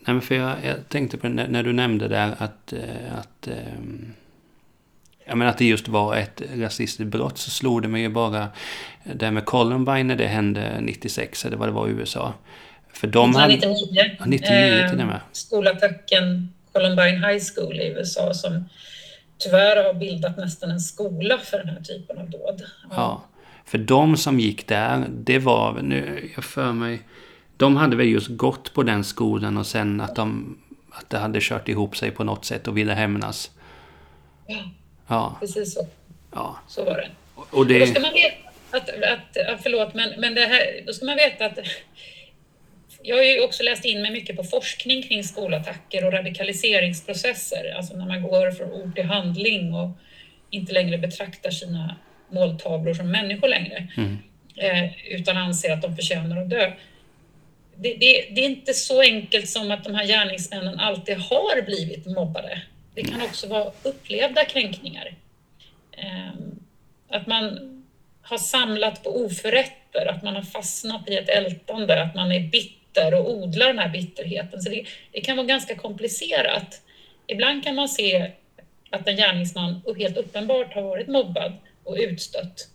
[0.01, 3.49] Nej, men för jag, jag tänkte på när, när, du nämnde där att, eh, att,
[3.49, 4.15] ähm,
[5.25, 8.49] ja, men att det just var ett rasistiskt brott så slog det mig ju bara
[9.15, 12.35] det här med Columbine när det hände 96 eller vad det var i USA.
[12.93, 14.03] För de 1999.
[14.03, 15.21] Hade, ja, 99 till och med.
[15.33, 18.65] Skolattacken Columbine High School i USA som
[19.39, 22.63] tyvärr har bildat nästan en skola för den här typen av dåd.
[22.91, 23.23] Ja,
[23.65, 27.03] för de som gick där, det var, nu jag för mig,
[27.57, 30.59] de hade väl just gått på den skolan och sen att de
[30.91, 33.51] att det hade kört ihop sig på något sätt och ville hämnas.
[34.47, 34.65] Ja,
[35.07, 35.37] ja.
[35.41, 35.87] precis så.
[36.33, 36.59] Ja.
[36.69, 37.11] Så var det.
[37.35, 37.75] Och, det...
[37.75, 38.89] Och då ska man veta att,
[39.53, 41.59] att, förlåt, men, men det här, då ska man veta att
[43.03, 47.97] jag har ju också läst in mig mycket på forskning kring skolattacker och radikaliseringsprocesser, alltså
[47.97, 49.91] när man går från ord till handling och
[50.51, 51.97] inte längre betraktar sina
[52.31, 54.19] måltavlor som människor längre, mm.
[54.57, 56.73] eh, utan anser att de förtjänar att dö
[57.81, 62.07] det, det, det, är inte så enkelt som att de här gärningsmännen alltid har blivit
[62.07, 62.63] mobbade.
[62.95, 65.15] Det kan också vara upplevda kränkningar.
[65.97, 66.59] Ehm,
[67.09, 67.59] att man
[68.23, 72.78] har samlat på oförrätter, att man har fastnat i ett ältande, att man är bitter
[72.97, 74.63] och odlar den här bitterheten.
[74.63, 76.83] Så det, det kan vara ganska komplicerat.
[77.27, 78.31] Ibland kan man se
[78.91, 81.53] att en gärningsman helt uppenbart har varit mobbad
[81.85, 82.69] och utstött.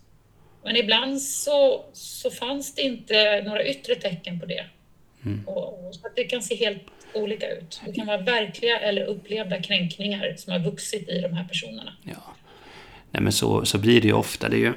[0.64, 4.64] Men ibland så, så fanns det inte några yttre tecken på det.
[5.24, 5.44] Mm.
[5.46, 6.82] Och, och, så det kan se helt
[7.14, 7.80] olika ut.
[7.86, 11.92] Det kan vara verkliga eller upplevda kränkningar som har vuxit i de här personerna.
[12.02, 12.34] Ja.
[13.10, 14.48] Nej men så, så blir det ju ofta.
[14.48, 14.72] Det är, ju,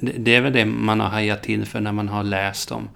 [0.00, 2.90] det är väl det man har hajat till för när man har läst om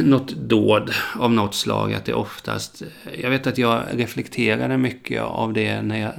[0.00, 1.94] något dåd av något slag.
[1.94, 2.82] Att det oftast...
[3.22, 6.12] Jag vet att jag reflekterade mycket av det när jag...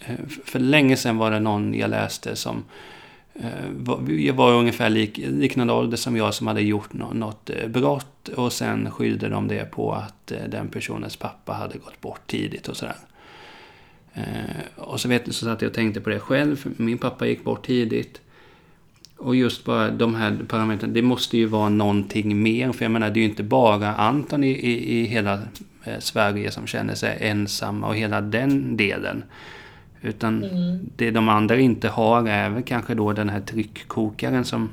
[0.00, 2.64] Eh, för länge sedan var det någon jag läste som
[3.34, 8.28] eh, jag var ungefär lik, liknande ålder som jag som hade gjort något eh, brott
[8.28, 12.76] och sen skyllde de det på att den personens pappa hade gått bort tidigt och
[12.76, 12.96] sådär.
[14.76, 16.74] Och så vet ni, så satt jag och tänkte på det själv.
[16.76, 18.20] Min pappa gick bort tidigt.
[19.20, 22.72] Och just bara de här parametrarna, det måste ju vara någonting mer.
[22.72, 25.42] För jag menar, det är ju inte bara Anton i, i, i hela
[25.84, 29.24] eh, Sverige som känner sig ensamma och hela den delen.
[30.02, 30.90] Utan mm.
[30.96, 34.72] det de andra inte har är väl kanske då den här tryckkokaren som,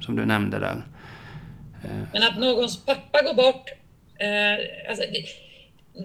[0.00, 0.82] som du nämnde där.
[1.84, 1.90] Eh.
[2.12, 3.70] Men att någons pappa går bort,
[4.18, 5.24] eh, alltså det,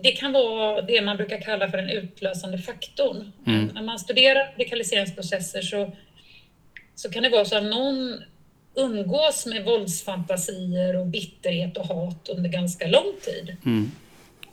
[0.03, 3.31] det, kan vara det man brukar kalla för den utlösande faktorn.
[3.45, 3.65] Mm.
[3.65, 5.95] När man studerar radikaliseringsprocesser så,
[6.97, 8.23] så kan det vara så att någon
[8.75, 13.57] umgås med våldsfantasier och bitterhet och hat under ganska lång tid.
[13.65, 13.91] Mm.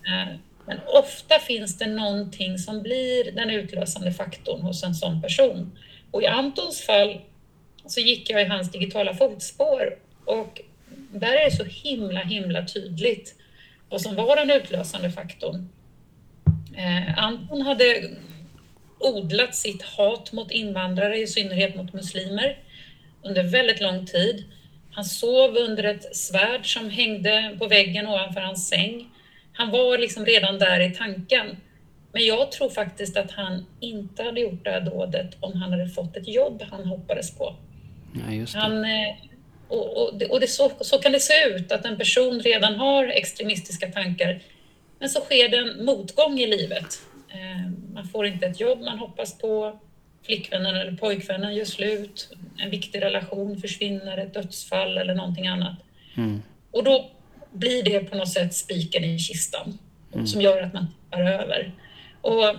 [0.06, 0.34] Eh,
[0.66, 5.78] men ofta finns det någonting som blir den utlösande faktorn hos en sån person.
[6.10, 7.20] Och i Antons fall
[7.86, 10.60] så gick jag i hans digitala fotspår och
[11.12, 13.34] där är det så himla, himla tydligt
[13.88, 15.68] vad som var den utlösande faktorn.
[16.76, 18.10] Eh, Anton hade
[18.98, 22.58] odlat sitt hat mot invandrare, i synnerhet mot muslimer,
[23.22, 24.44] under väldigt lång tid.
[24.92, 29.10] Han sov under ett svärd som hängde på väggen ovanför hans säng.
[29.52, 31.56] Han var liksom redan där i tanken.
[32.12, 35.88] Men jag tror faktiskt att han inte hade gjort det här dådet om han hade
[35.88, 37.56] fått ett jobb han hoppades på.
[38.14, 39.14] Ja, han, eh,
[39.68, 43.06] och, och, och det, så, så kan det se ut, att en person redan har
[43.06, 44.42] extremistiska tankar,
[44.98, 46.98] men så sker det en motgång i livet.
[47.34, 49.78] Eh, man får inte ett jobb man hoppas på,
[50.22, 55.76] flickvännen eller pojkvännen gör slut, en viktig relation försvinner, ett dödsfall eller någonting annat.
[56.16, 56.42] Mm.
[56.70, 57.10] Och då
[57.52, 59.78] blir det på något sätt spiken i kistan
[60.14, 60.26] mm.
[60.26, 61.72] som gör att man tippar över.
[62.20, 62.56] Och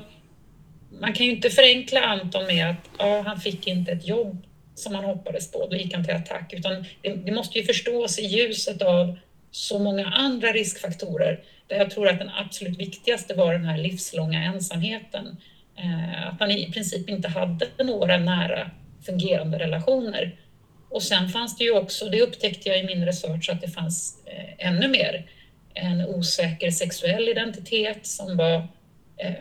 [0.99, 4.95] man kan ju inte förenkla Anton med att ja, han fick inte ett jobb som
[4.95, 6.53] han hoppades på, då gick han till attack.
[6.53, 9.17] Utan det, det måste ju förstås i ljuset av
[9.55, 14.43] så många andra riskfaktorer där jag tror att den absolut viktigaste var den här livslånga
[14.43, 15.37] ensamheten.
[15.75, 18.71] Eh, att han i princip inte hade några nära
[19.05, 20.39] fungerande relationer.
[20.89, 24.23] Och sen fanns det ju också, det upptäckte jag i min research, att det fanns
[24.25, 25.29] eh, ännu mer.
[25.73, 28.67] En osäker sexuell identitet som var,
[29.17, 29.33] eh,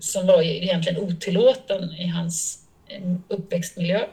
[0.00, 4.06] som var egentligen otillåten i hans eh, uppväxtmiljö.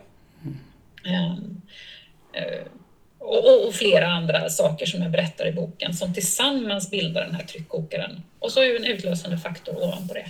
[3.30, 7.44] Och, och, flera andra saker som jag berättar i boken som tillsammans bildar den här
[7.44, 8.22] tryckkokaren.
[8.39, 10.26] Och så är ju en utlösande faktor ovanpå det.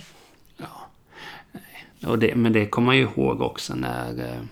[0.56, 0.90] Ja.
[2.08, 4.42] Och det, men det kommer man ju ihåg också när eh,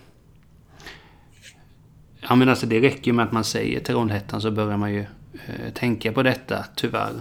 [2.20, 5.00] Ja men alltså det räcker ju med att man säger Trollhättan så börjar man ju
[5.46, 7.20] eh, tänka på detta, tyvärr.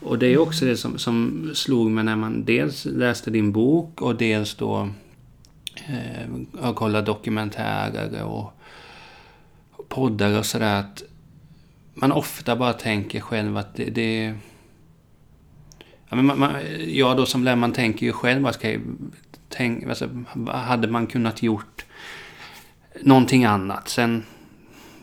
[0.00, 4.02] Och det är också det som, som slog mig när man dels läste din bok
[4.02, 4.88] och dels då
[5.88, 8.52] eh, har kollat dokumentärer och, och
[9.88, 10.80] poddar och sådär.
[10.80, 11.02] Att
[11.94, 13.84] man ofta bara tänker själv att det...
[13.84, 14.34] det
[16.08, 16.54] ja, men man, man,
[16.88, 18.80] jag då som lärare, man tänker ju själv, vad ska jag,
[19.48, 20.08] tänk, alltså,
[20.46, 21.84] hade man kunnat gjort
[23.00, 23.88] någonting annat.
[23.88, 24.24] Sen,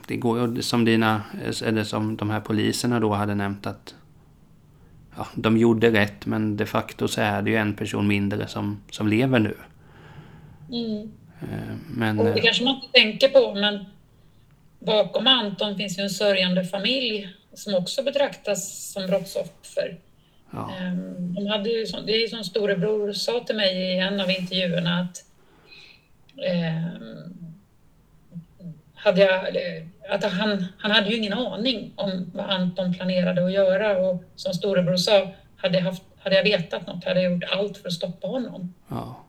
[0.08, 1.22] det går ju som dina,
[1.66, 3.96] eller som de här poliserna då hade nämnt att
[5.18, 8.82] ja, de gjorde rätt men de facto så är det ju en person mindre som,
[8.92, 9.58] som lever nu.
[10.72, 11.12] Mm.
[11.42, 13.86] Eh, men, och det eh, kanske man inte tänker på men
[14.80, 20.00] bakom Anton finns ju en sörjande familj som också betraktas som brottsoffer.
[20.52, 20.72] Ja.
[20.80, 24.32] Ehm, de hade ju, det är ju som storebror sa till mig i en av
[24.32, 25.26] intervjuerna att
[26.46, 27.02] eh,
[28.96, 29.58] hade jag,
[30.10, 34.54] att han, han hade ju ingen aning om vad Anton planerade att göra och som
[34.54, 37.94] storebror sa, hade jag, haft, hade jag vetat något hade jag gjort allt för att
[37.94, 38.74] stoppa honom.
[38.88, 39.26] Ja.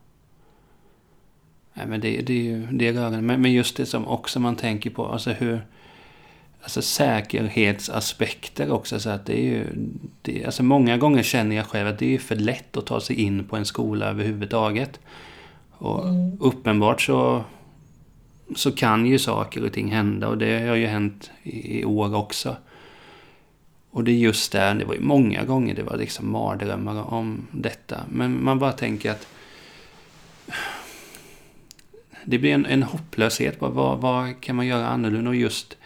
[1.73, 3.21] Nej, men det, det är ju det är rörande.
[3.21, 5.61] Men, men just det som också man tänker på, alltså hur
[6.61, 8.99] alltså säkerhetsaspekter också.
[8.99, 9.65] Så att det är ju,
[10.21, 13.15] det, alltså många gånger känner jag själv att det är för lätt att ta sig
[13.15, 14.99] in på en skola överhuvudtaget.
[15.71, 16.37] Och mm.
[16.41, 17.43] uppenbart så
[18.55, 22.55] så kan ju saker och ting hända och det har ju hänt i, år också.
[23.91, 27.47] Och det är just där, det var ju många gånger det var liksom mardrömmar om
[27.51, 27.97] detta.
[28.09, 29.27] Men man bara tänker att
[32.25, 33.55] det blir en, en hopplöshet.
[33.59, 35.29] Vad, vad kan man göra annorlunda?
[35.29, 35.77] Och just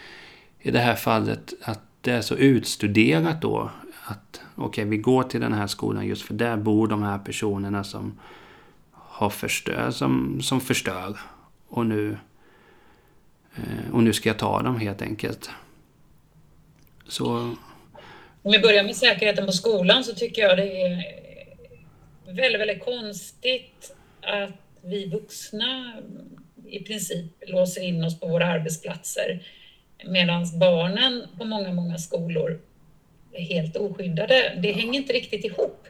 [0.60, 3.72] i det här fallet att det är så utstuderat då.
[4.06, 7.18] Att okej, okay, vi går till den här skolan just för där bor de här
[7.18, 8.20] personerna som
[8.92, 11.20] har förstör, som, som förstör.
[11.68, 12.18] Och nu
[13.56, 15.50] eh, och nu ska jag ta dem helt enkelt.
[17.08, 17.56] Så...
[18.42, 21.04] Om vi börjar med säkerheten på skolan så tycker jag det är
[22.26, 25.94] väldigt, väldigt konstigt att vi vuxna
[26.68, 29.44] i princip låser in oss på våra arbetsplatser
[30.06, 32.62] medan barnen på många, många skolor
[33.32, 34.60] är helt oskyddade.
[34.62, 35.88] Det hänger inte riktigt ihop.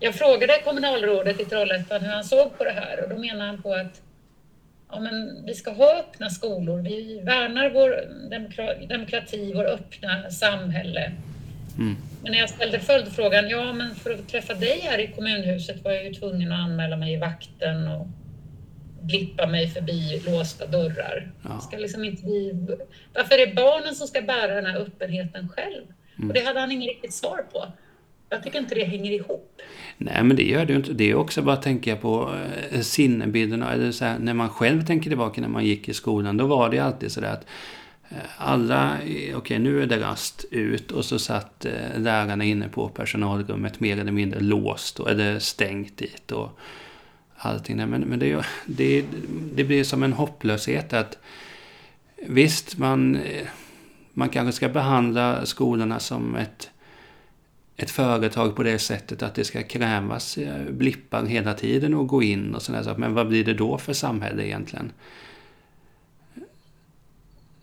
[0.00, 3.62] Jag frågade kommunalrådet i Trollhättan hur han såg på det här och då menar han
[3.62, 4.02] på att
[4.90, 11.12] ja, men vi ska ha öppna skolor, vi värnar vår demokrati, vår öppna samhälle.
[11.78, 11.96] Mm.
[12.22, 15.92] Men när jag ställde följdfrågan, ja men för att träffa dig här i kommunhuset var
[15.92, 18.06] jag ju tvungen att anmäla mig i vakten och
[19.02, 21.30] blippa mig förbi låsta dörrar.
[21.42, 21.60] Ja.
[21.60, 22.66] Ska liksom inte bli...
[23.14, 25.84] Varför är det barnen som ska bära den här öppenheten själv?
[26.16, 26.28] Mm.
[26.28, 27.66] Och det hade han inget riktigt svar på.
[28.28, 29.62] Jag tycker inte det hänger ihop.
[29.98, 30.92] Nej, men det gör det ju inte.
[30.92, 32.34] Det är också bara att tänka på
[32.72, 33.72] eh, sinnebilderna.
[33.72, 36.70] Eller så här, när man själv tänker tillbaka när man gick i skolan, då var
[36.70, 37.46] det alltid så där att
[38.08, 42.68] Eh, alla, okej okay, nu är det rast ut och så satt eh, lärarna inne
[42.68, 46.58] på personalrummet mer eller mindre låst och, eller stängt dit och
[47.36, 47.76] allting.
[47.76, 49.04] Men, men det, det,
[49.54, 51.18] det blir som en hopplöshet att
[52.26, 53.46] visst, man, eh,
[54.12, 56.70] man kanske ska behandla skolorna som ett
[57.76, 62.22] ett företag på det sättet att det ska krävas eh, blippar hela tiden och gå
[62.22, 62.94] in och sådär.
[62.98, 64.92] Men vad blir det då för samhälle egentligen?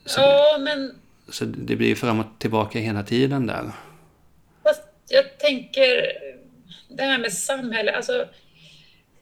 [0.05, 0.95] Så ja, men...
[1.29, 3.71] Så det blir fram och tillbaka hela tiden där.
[4.63, 6.11] Fast jag tänker,
[6.89, 8.27] det här med samhälle, alltså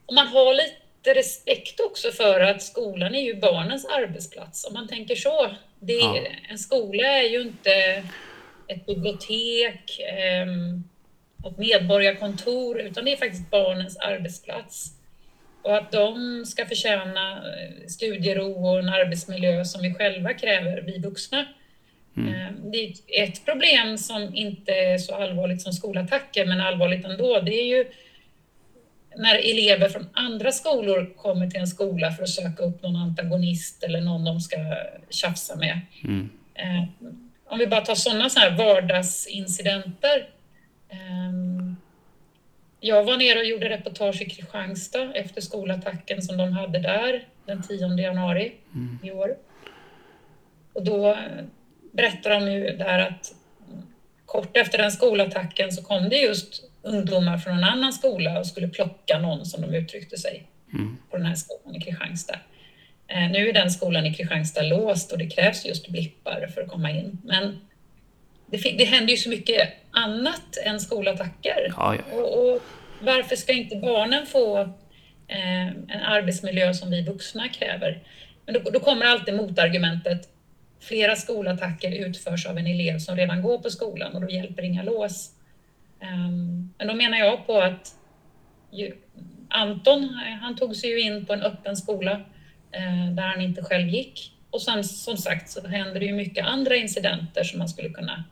[0.06, 4.88] om man har lite respekt också för att skolan är ju barnens arbetsplats, om man
[4.88, 5.52] tänker så.
[5.80, 6.17] Det, ja.
[6.50, 8.04] En skola är ju inte
[8.67, 10.48] ett bibliotek, eh,
[11.52, 15.01] ett medborgarkontor, utan det är faktiskt barnens arbetsplats.
[15.63, 21.00] Och att de ska förtjäna eh, studiero och en arbetsmiljö som vi själva kräver, vi
[21.00, 21.45] vuxna.
[22.17, 22.34] Mm.
[22.34, 27.39] Ehm, det är ett problem som inte är så allvarligt som skolattacker, men allvarligt ändå.
[27.39, 27.86] Det är ju
[29.17, 33.84] när elever från andra skolor kommer till en skola för att söka upp någon antagonist
[33.84, 34.58] eller någon de ska
[35.10, 35.80] tjafsa med.
[36.04, 36.30] Mm.
[36.56, 36.86] Ehm,
[37.45, 40.28] om vi bara tar sådana så här vardagsincidenter.
[42.84, 47.63] Jag var nere och gjorde reportage i Kristianstad efter skolattacken som de hade där den
[47.63, 49.00] 10 januari mm.
[49.04, 49.36] i år.
[50.74, 51.17] Och då
[51.91, 53.34] berättar de ju där att
[54.26, 58.67] kort efter den skolattacken så kom det just ungdomar från en annan skola och skulle
[58.67, 60.98] plocka någon, som de uttryckte sig, mm.
[61.10, 62.39] på den här skolan i Kristianstad.
[63.08, 66.70] Eh, nu är den skolan i Kristianstad låst och det krävs just blippar för att
[66.70, 67.17] komma in.
[67.24, 67.60] Men
[68.52, 71.74] det, det händer ju så mycket annat än skolattacker.
[71.78, 72.16] Ja, ja.
[72.16, 72.62] Och, och,
[73.02, 74.60] varför ska inte barnen få
[75.28, 78.00] eh, en arbetsmiljö som vi vuxna kräver?
[78.46, 80.30] Men då, då kommer alltid motargumentet.
[80.80, 84.84] Flera skolattacker utförs av en elev som redan går på skolan och då hjälper inga
[84.84, 85.30] lås.
[86.02, 87.96] Um, men då menar jag på att
[88.72, 88.92] ju,
[89.50, 92.22] Anton, han tog sig ju in på en öppen skola
[92.72, 94.34] Eh, där han inte själv gick.
[94.50, 98.24] Och sen som sagt så händer det ju mycket andra incidenter som man skulle kunna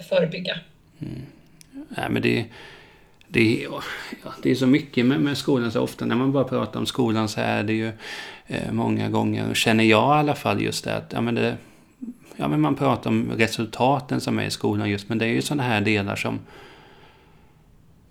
[0.00, 0.58] förebygga.
[0.98, 1.22] Mm.
[1.96, 2.46] Ja, men det,
[3.28, 3.82] det, ja,
[4.42, 7.28] det är så mycket med, med, skolan, så ofta när man bara pratar om skolan
[7.28, 7.92] så är det ju
[8.46, 11.56] eh, många gånger, känner jag i alla fall just det att ja, men det,
[12.36, 15.42] ja, men man pratar om resultaten som är i skolan just, men det är ju
[15.42, 16.40] sådana här delar som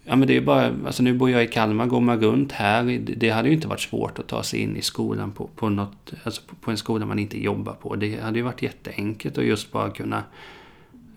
[0.07, 2.99] Ja men det är bara, alltså nu bor jag i Kalmar, går man runt här,
[3.17, 6.13] det hade ju inte varit svårt att ta sig in i skolan på, på, något,
[6.23, 7.95] alltså på en skola man inte jobbar på.
[7.95, 10.23] Det hade ju varit jätteenkelt att just bara kunna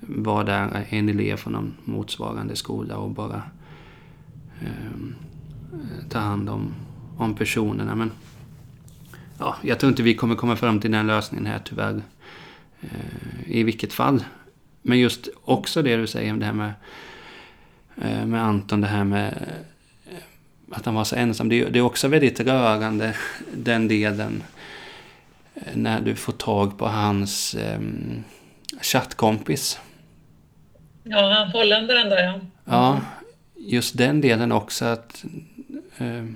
[0.01, 3.43] vara där, en elev från någon motsvarande skola och bara
[4.61, 4.99] eh,
[6.09, 6.75] ta hand om,
[7.17, 7.95] om personerna.
[7.95, 8.11] Men
[9.39, 12.03] ja, jag tror inte vi kommer komma fram till den lösningen här tyvärr.
[12.81, 12.89] Eh,
[13.47, 14.25] I vilket fall.
[14.83, 16.73] Men just också det du säger om det här med
[18.03, 19.29] Eh, med Anton, det här med
[20.07, 20.17] eh,
[20.71, 21.49] att han var så ensam.
[21.49, 23.17] Det är också väldigt rörande,
[23.55, 24.43] den delen.
[25.55, 27.81] Eh, när du får tag på hans eh,
[28.81, 29.79] chattkompis.
[31.11, 32.41] Ja, holländaren där ja.
[32.65, 33.01] Ja,
[33.57, 35.25] just den delen också att...
[36.01, 36.31] Uh,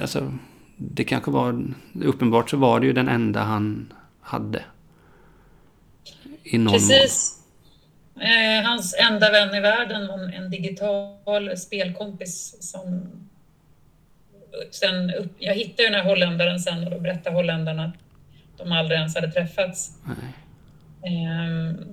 [0.00, 0.32] alltså,
[0.76, 1.64] det kanske var...
[2.02, 4.62] Uppenbart så var det ju den enda han hade.
[6.42, 7.38] I någon Precis.
[8.20, 13.10] Eh, hans enda vän i världen var en digital spelkompis som
[14.70, 18.98] sen upp, jag hittade den här holländaren sen och då berättade holländarna att de aldrig
[18.98, 19.90] ens hade träffats.
[21.02, 21.86] Eh,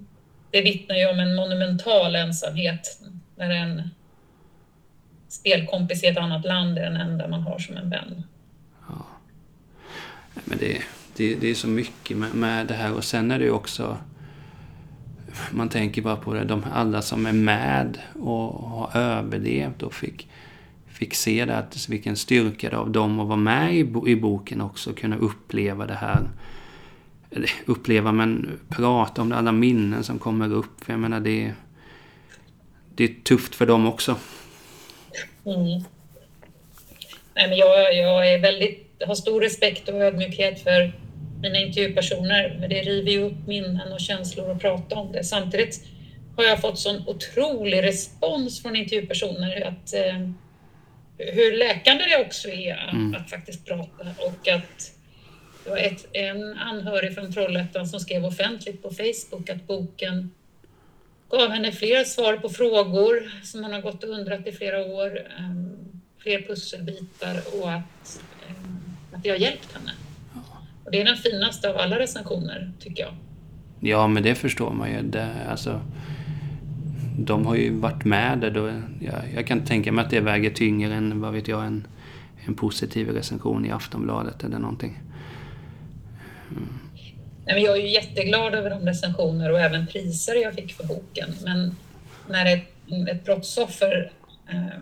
[0.52, 3.02] det vittnar ju om en monumental ensamhet
[3.36, 3.89] när en
[5.28, 8.24] spelkompis i ett annat land är den enda man har som en vän.
[8.88, 9.06] Ja.
[10.45, 10.82] Men det,
[11.16, 13.97] det, det är så mycket med, med det här och sen är det ju också
[15.52, 20.30] man tänker bara på det, de alla som är med och har överlevt och fick,
[20.88, 24.62] fick se det, att vilken styrka det av dem att vara med i, i boken
[24.62, 26.30] också, kunna uppleva det här.
[27.66, 30.84] Uppleva, men prata om det, alla minnen som kommer upp.
[30.84, 31.54] För jag menar, det,
[32.96, 34.16] det är tufft för dem också.
[35.46, 35.84] Mm.
[37.36, 40.92] Nej, men jag, jag är väldigt, har stor respekt och ödmjukhet för
[41.42, 42.58] mina intervjupersoner.
[42.60, 45.24] Men det river ju upp minnen och känslor att prata om det.
[45.24, 45.86] Samtidigt
[46.36, 50.30] har jag fått sån otrolig respons från intervjupersoner att eh,
[51.18, 53.16] hur läkande det också är att, mm.
[53.16, 54.99] att faktiskt prata och att
[55.70, 60.32] det var ett, en anhörig från Trollhättan som skrev offentligt på Facebook att boken
[61.30, 65.20] gav henne fler svar på frågor som hon har gått och undrat i flera år,
[65.39, 68.80] um, fler pusselbitar och att, um,
[69.13, 69.91] att det har hjälpt henne.
[70.86, 73.13] Och det är den finaste av alla recensioner, tycker jag.
[73.80, 75.01] Ja, men det förstår man ju.
[75.01, 75.82] Det, alltså,
[77.17, 78.51] de har ju varit med där.
[78.51, 81.88] Då, ja, jag kan tänka mig att det väger tyngre än, vad vet jag, en,
[82.45, 84.99] en positiv recension i Aftonbladet eller någonting.
[87.45, 90.84] Nej, men jag är ju jätteglad över de recensioner och även priser jag fick för
[90.84, 91.30] boken.
[91.43, 91.76] Men
[92.30, 92.74] när ett,
[93.12, 94.12] ett brottsoffer
[94.50, 94.80] eh,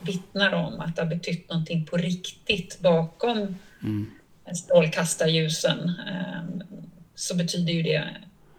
[0.00, 4.10] vittnar om att det har betytt någonting på riktigt bakom mm.
[4.54, 6.66] strålkastarljusen eh,
[7.14, 8.04] så betyder ju det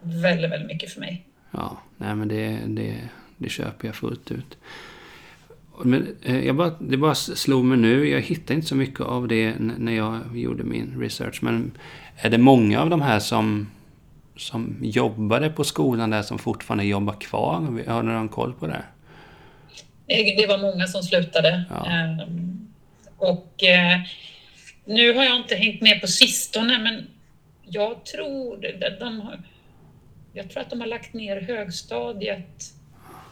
[0.02, 1.26] väldigt, väldigt mycket för mig.
[1.50, 4.58] Ja, nej men det, det, det köper jag fullt ut.
[5.84, 9.28] Men eh, jag bara, det bara slog mig nu, jag hittade inte så mycket av
[9.28, 11.42] det när jag gjorde min research.
[11.42, 11.72] Men
[12.16, 13.70] är det många av de här som,
[14.36, 17.84] som jobbade på skolan där som fortfarande jobbar kvar?
[17.86, 18.82] Har du någon koll på det?
[20.06, 21.64] Det var många som slutade.
[21.70, 21.86] Ja.
[21.86, 22.68] Ehm,
[23.16, 24.00] och eh,
[24.84, 27.06] nu har jag inte hängt med på sistone, men
[27.64, 28.56] jag tror,
[29.00, 29.36] de,
[30.32, 32.72] jag tror att de har lagt ner högstadiet.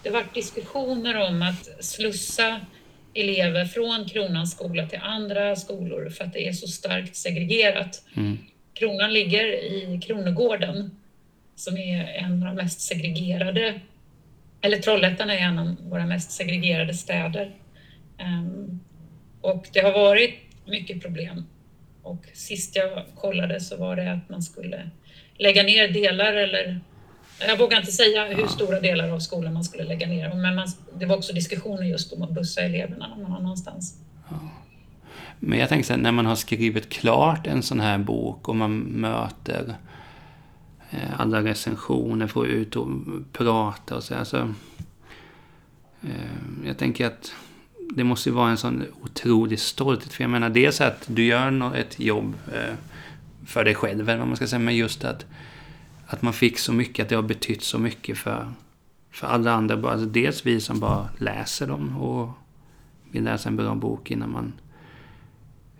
[0.02, 2.60] Det var diskussioner om att slussa
[3.14, 8.02] elever från Kronans skola till andra skolor för att det är så starkt segregerat.
[8.16, 8.38] Mm.
[8.74, 10.90] Kronan ligger i Kronogården
[11.56, 13.80] som är en av de mest segregerade,
[14.60, 17.52] eller Trollhättan är en av våra mest segregerade städer.
[18.18, 18.80] Um,
[19.40, 20.34] och det har varit
[20.64, 21.46] mycket problem.
[22.02, 24.90] Och sist jag kollade så var det att man skulle
[25.36, 26.80] lägga ner delar eller
[27.48, 30.68] jag vågar inte säga hur stora delar av skolan man skulle lägga ner, men man,
[30.98, 33.94] det var också diskussioner just om att bussa eleverna någon annanstans.
[34.28, 34.36] Ja.
[35.38, 38.56] Men jag tänker så här, när man har skrivit klart en sån här bok och
[38.56, 39.74] man möter
[40.90, 42.88] eh, alla recensioner, får ut och
[43.32, 44.14] prata och så.
[44.14, 44.54] Alltså,
[46.02, 47.32] eh, jag tänker att
[47.94, 50.12] det måste vara en sån otrolig stolthet.
[50.12, 52.74] För jag menar dels att du gör ett jobb eh,
[53.46, 55.26] för dig själv, eller vad man ska säga, men just att,
[56.10, 58.52] att man fick så mycket, att det har betytt så mycket för,
[59.10, 59.90] för alla andra.
[59.90, 62.28] Alltså dels vi som bara läser dem och
[63.10, 64.52] vill läsa en bra bok innan man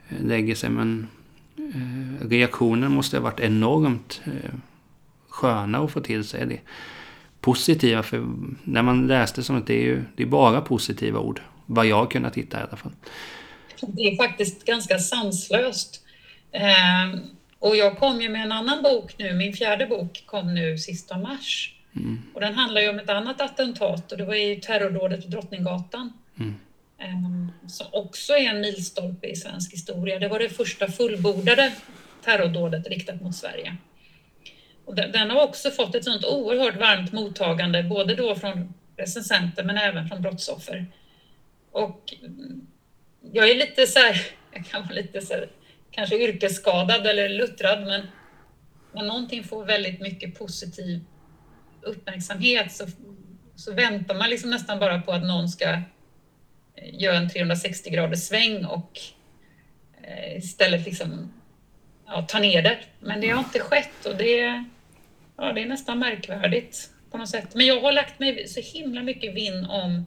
[0.09, 0.70] eh, lägger sig.
[0.70, 1.09] Men
[1.57, 4.55] eh, reaktionen måste ha varit enormt eh,
[5.28, 6.47] sköna att få till sig.
[6.47, 6.61] Det
[7.41, 8.26] positiva, för
[8.64, 11.41] när man läste sånt, det är ju det är bara positiva ord.
[11.66, 12.93] Vad jag har kunnat hitta i alla fall.
[13.81, 16.05] Det är faktiskt ganska sanslöst.
[16.53, 17.20] Eh,
[17.61, 21.18] och jag kom ju med en annan bok nu, min fjärde bok kom nu sista
[21.18, 21.74] mars.
[21.96, 22.22] Mm.
[22.34, 26.12] Och den handlar ju om ett annat attentat och det var ju terrordådet på Drottninggatan.
[26.38, 26.54] Mm.
[26.98, 30.18] Ehm, som också är en milstolpe i svensk historia.
[30.18, 31.72] Det var det första fullbordade
[32.24, 33.76] terrordådet riktat mot Sverige.
[34.84, 39.76] Och den har också fått ett sånt oerhört varmt mottagande, både då från recensenter men
[39.76, 40.86] även från brottsoffer.
[41.72, 42.14] Och
[43.32, 45.48] jag är lite så här, jag kan vara lite så här,
[45.91, 48.07] kanske yrkesskadad eller luttrad, men
[48.93, 51.01] när någonting får väldigt mycket positiv
[51.82, 52.86] uppmärksamhet så,
[53.57, 55.82] så väntar man liksom nästan bara på att någon ska eh,
[56.93, 58.99] göra en 360 graders sväng och
[60.03, 61.32] eh, istället liksom,
[62.07, 62.78] ja, ta ner det.
[63.01, 64.64] Men det har inte skett och det,
[65.36, 67.55] ja, det är nästan märkvärdigt på något sätt.
[67.55, 70.07] Men jag har lagt mig så himla mycket vinn om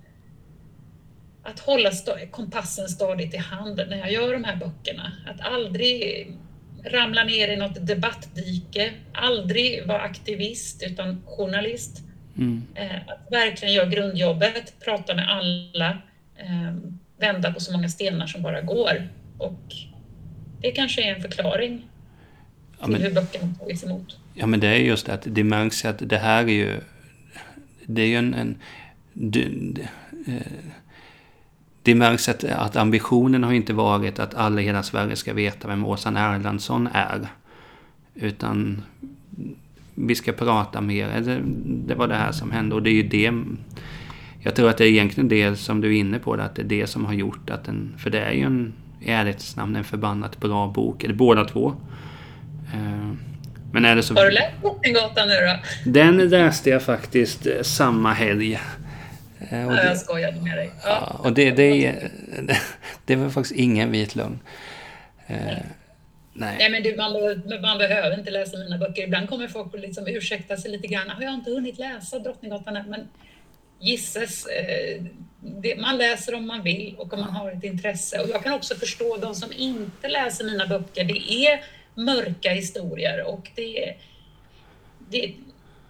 [1.44, 1.92] att hålla
[2.32, 5.12] kompassen stadigt i handen när jag gör de här böckerna.
[5.28, 6.28] Att aldrig
[6.84, 12.04] ramla ner i något debattdike, aldrig vara aktivist utan journalist.
[12.38, 12.64] Mm.
[12.76, 15.90] Eh, att verkligen göra grundjobbet, prata med alla,
[16.38, 16.76] eh,
[17.20, 19.08] vända på så många stenar som bara går.
[19.38, 19.62] Och
[20.62, 21.88] det kanske är en förklaring
[22.80, 24.18] ja, men, till hur böckerna tagits emot.
[24.34, 26.82] Ja, men det är just att det märks att det här är ju...
[27.86, 28.34] Det är ju en...
[28.34, 28.60] en
[29.14, 29.48] det,
[30.28, 30.42] eh,
[31.84, 35.68] det märks att, att ambitionen har inte varit att alla i hela Sverige ska veta
[35.68, 37.28] vem Åsan Erlandsson är.
[38.16, 38.84] Utan
[39.96, 41.22] vi ska prata mer.
[41.22, 41.42] Det,
[41.88, 43.32] det var det här som hände och det är ju det
[44.44, 46.66] jag tror att det är egentligen det som du är inne på, att det är
[46.66, 47.96] det som har gjort att den...
[47.98, 51.04] För det är ju en, i ärlighetens namn, en förbannat bra bok.
[51.04, 51.76] Eller båda två.
[52.74, 53.14] Eh,
[53.72, 54.16] men är det så...
[54.16, 55.92] Har du läst Drottninggatan nu då?
[55.92, 58.60] Den läste jag faktiskt eh, samma helg.
[59.50, 60.72] Eh, och det, jag skojade med dig.
[60.84, 61.22] Ja.
[61.24, 62.12] och det, det, är,
[63.06, 64.40] det var faktiskt ingen vit lögn.
[66.36, 66.56] Nej.
[66.60, 67.14] Nej, men du, man,
[67.62, 69.04] man, behöver inte läsa mina böcker.
[69.04, 71.10] Ibland kommer folk att liksom ursäkta sig lite grann.
[71.10, 72.90] Har jag inte hunnit läsa Drottninggatan än?
[72.90, 73.08] Men
[73.80, 75.04] gisses, eh,
[75.40, 78.20] det, man läser om man vill och om man har ett intresse.
[78.20, 81.04] Och jag kan också förstå de som inte läser mina böcker.
[81.04, 81.64] Det är
[81.96, 83.96] mörka historier och det,
[85.10, 85.34] det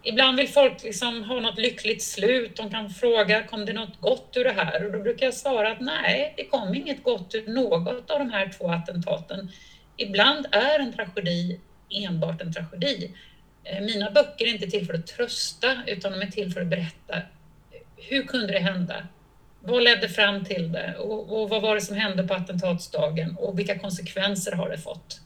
[0.04, 2.56] Ibland vill folk liksom ha något lyckligt slut.
[2.56, 4.86] De kan fråga, kom det något gott ur det här?
[4.86, 8.30] Och då brukar jag svara att nej, det kom inget gott ur något av de
[8.32, 9.51] här två attentaten.
[9.97, 13.12] Ibland är en tragedi enbart en tragedi.
[13.64, 16.68] Eh, mina böcker är inte till för att trösta, utan de är till för att
[16.68, 17.22] berätta
[18.10, 19.08] hur kunde det hända?
[19.60, 20.95] Vad ledde fram till det?
[20.99, 23.36] Och, och vad var det som hände på attentatsdagen?
[23.38, 25.22] Och vilka konsekvenser har det fått?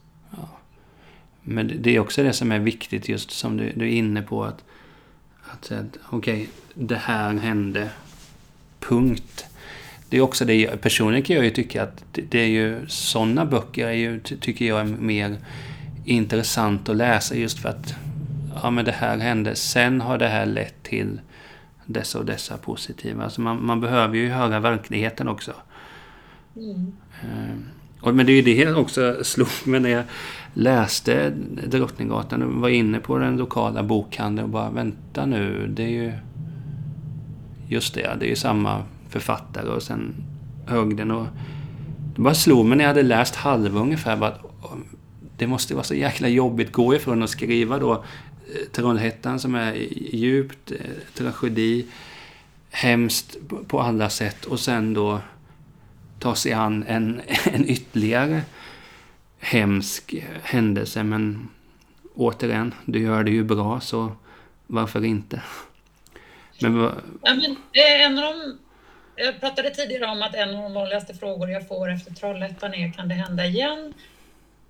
[1.49, 4.43] Men det är också det som är viktigt, just som du, du är inne på.
[4.43, 4.63] att,
[5.47, 7.89] att Okej, okay, det här hände.
[8.79, 9.45] Punkt.
[10.09, 13.45] Det är också det, personligen kan jag ju tycka att det, det är ju sådana
[13.45, 15.37] böcker är ju, tycker jag är mer
[16.05, 17.95] intressant att läsa just för att
[18.61, 21.19] ja men det här hände, sen har det här lett till
[21.85, 23.23] dessa och dessa positiva.
[23.23, 25.53] Alltså man, man behöver ju höra verkligheten också.
[26.55, 27.65] Mm.
[28.01, 30.03] Och, men det är ju det också slog mig när jag
[30.53, 31.29] läste
[31.67, 36.13] Drottninggatan och var inne på den lokala bokhandeln och bara vänta nu, det är ju
[37.67, 40.15] just det, det är ju samma författare och sen
[40.65, 41.27] högden och
[42.15, 44.41] det bara slog mig när jag hade läst halva ungefär bara att
[45.37, 49.55] det måste vara så jäkla jobbigt att gå ifrån att skriva då eh, Trollhättan som
[49.55, 49.73] är
[50.15, 50.77] djupt eh,
[51.13, 51.85] tragedi,
[52.69, 53.37] hemskt
[53.67, 55.21] på alla sätt och sen då
[56.19, 58.41] ta sig an en, en ytterligare
[59.39, 61.03] hemsk händelse.
[61.03, 61.49] Men
[62.15, 64.11] återigen, du gör det ju bra så
[64.67, 65.41] varför inte?
[66.61, 66.79] Men,
[67.23, 68.57] ja, men eh, en av de,
[69.15, 72.91] jag pratade tidigare om att en av de vanligaste frågor jag får efter Trollhättan är
[72.91, 73.93] kan det hända igen?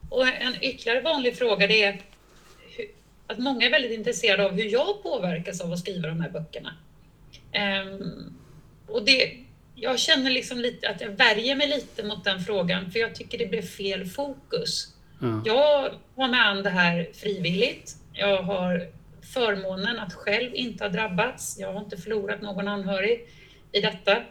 [0.09, 2.01] Och en ytterligare vanlig fråga det är
[3.27, 6.73] att många är väldigt intresserade av hur jag påverkas av att skriva de här böckerna.
[7.91, 8.37] Um,
[8.87, 9.37] och det,
[9.79, 13.37] jag känner liksom lite att jag värjer mig lite mot den frågan, för jag tycker
[13.37, 14.93] det blev fel fokus.
[15.21, 15.43] Mm.
[15.45, 17.95] Jag har med an det här frivilligt.
[18.13, 18.87] Jag har
[19.33, 21.57] förmånen att själv inte ha drabbats.
[21.59, 23.27] Jag har inte förlorat någon anhörig
[23.71, 24.23] i detta.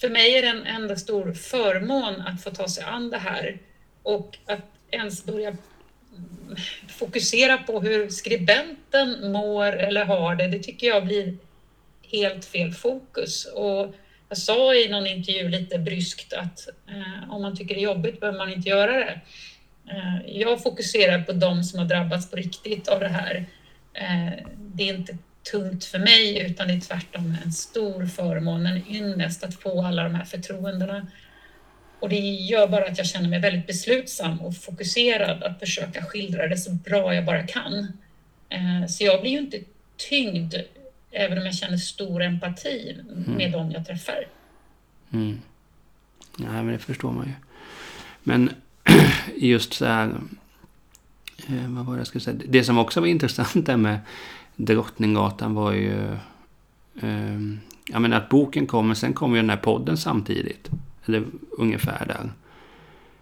[0.00, 3.58] För mig är det en enda stor förmån att få ta sig an det här
[4.02, 5.56] och att ens börja
[6.88, 11.36] fokusera på hur skribenten mår eller har det, det tycker jag blir
[12.02, 13.44] helt fel fokus.
[13.44, 13.94] Och
[14.34, 18.20] jag sa i någon intervju lite bryskt att eh, om man tycker det är jobbigt
[18.20, 19.20] behöver man inte göra det.
[19.90, 23.46] Eh, jag fokuserar på de som har drabbats på riktigt av det här.
[23.92, 25.18] Eh, det är inte
[25.50, 30.02] tungt för mig utan det är tvärtom en stor förmån, en ynnest att få alla
[30.02, 31.06] de här förtroendena
[32.00, 36.48] och det gör bara att jag känner mig väldigt beslutsam och fokuserad att försöka skildra
[36.48, 37.92] det så bra jag bara kan.
[38.48, 39.60] Eh, så jag blir ju inte
[39.96, 40.54] tyngd,
[41.14, 42.96] även om jag känner stor empati
[43.26, 43.52] med mm.
[43.52, 44.26] dem jag träffar.
[45.12, 45.40] Mm.
[46.36, 47.32] Nej, men det förstår man ju.
[48.22, 48.50] Men
[49.36, 50.14] just så här,
[51.48, 52.40] eh, vad var det jag skulle säga?
[52.48, 53.98] Det som också var intressant där med
[54.56, 56.12] Drottninggatan var ju,
[57.02, 57.40] eh,
[57.92, 60.70] jag menar att boken kommer, sen kommer ju den här podden samtidigt.
[61.06, 62.32] Eller ungefär där.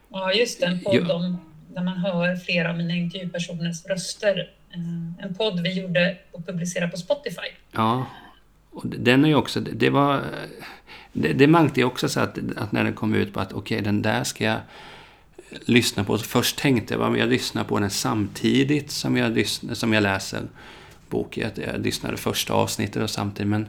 [0.09, 0.67] Ja, just det.
[0.67, 1.39] En podd om,
[1.69, 4.51] där man hör flera av mina intervjupersoners röster.
[5.19, 7.49] En podd vi gjorde och publicerade på Spotify.
[7.73, 8.07] Ja,
[8.71, 10.23] och den är ju också, det var,
[11.13, 13.77] det, det märkte jag också så att, att när den kom ut på att okej,
[13.77, 16.19] okay, den där ska jag eh, lyssna på.
[16.19, 20.03] Så först tänkte jag att jag lyssnar på den samtidigt som jag, lyssnar, som jag
[20.03, 20.43] läser
[21.09, 21.51] boken.
[21.55, 23.69] Jag lyssnade första avsnittet och samtidigt, men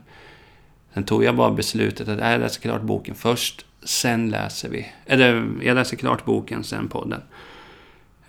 [0.93, 4.87] sen tog jag bara beslutet att jag läser klart boken först sen läser vi.
[5.05, 7.21] Eller jag läser klart boken, sen podden.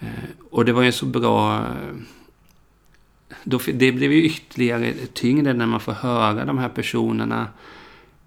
[0.00, 0.08] Eh,
[0.50, 1.58] och det var ju så bra...
[1.58, 1.94] Eh,
[3.44, 7.48] då, det blev ju ytterligare tyngre när man får höra de här personerna.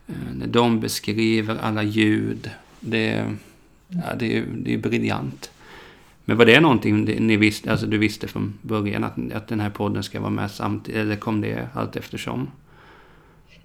[0.08, 2.50] Eh, när de beskriver alla ljud.
[2.80, 3.36] Det,
[3.88, 5.52] ja, det, det är briljant.
[6.26, 9.70] Men var det någonting ni visste, alltså du visste från början att, att den här
[9.70, 11.02] podden ska vara med samtidigt?
[11.02, 12.52] Eller kom det allt eftersom?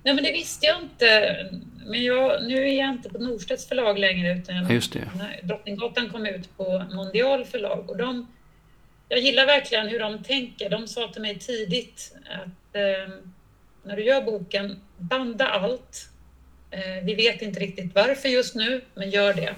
[0.03, 1.37] Nej, men det visste jag inte.
[1.87, 5.09] Men jag, nu är jag inte på Norstedts förlag längre, utan jag, Just det.
[5.43, 7.91] Drottninggatan kom ut på Mondial förlag.
[7.91, 8.27] Och de,
[9.13, 10.71] jag gillar verkligen hur de tänker.
[10.71, 13.15] De sa till mig tidigt att eh,
[13.83, 16.09] när du gör boken, banda allt.
[16.71, 19.55] Eh, vi vet inte riktigt varför just nu, men gör det.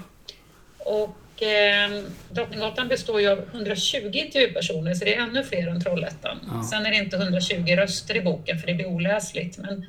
[0.77, 6.39] Och eh, Drottninggatan består ju av 120 intervjupersoner, så det är ännu fler än Trollhättan.
[6.47, 6.63] Ja.
[6.63, 9.57] Sen är det inte 120 röster i boken, för det blir oläsligt.
[9.57, 9.85] Men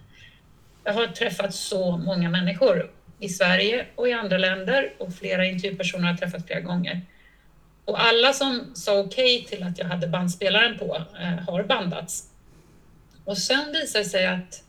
[0.85, 2.91] jag har träffat så många människor
[3.21, 7.01] i Sverige och i andra länder och flera intervjupersoner har jag träffat flera gånger.
[7.87, 12.30] Och alla som sa okej okay till att jag hade bandspelaren på eh, har bandats.
[13.24, 14.62] Och sen visade det sig att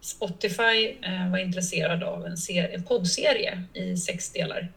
[0.00, 2.36] Spotify eh, var intresserad av en,
[2.72, 4.72] en poddserie i sex delar.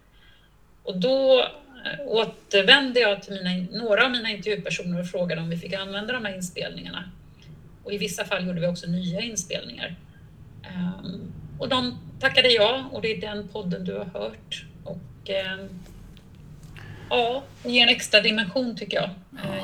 [0.84, 1.42] Och då
[1.86, 6.14] eh, återvände jag till mina, några av mina intervjupersoner och frågade om vi fick använda
[6.14, 7.12] de här inspelningarna.
[7.84, 9.96] Och i vissa fall gjorde vi också nya inspelningar.
[10.64, 14.66] Um, och de tackade ja och det är den podden du har hört.
[14.84, 15.30] Och
[15.60, 15.70] um,
[17.10, 19.10] ja, det ger en extra dimension tycker jag.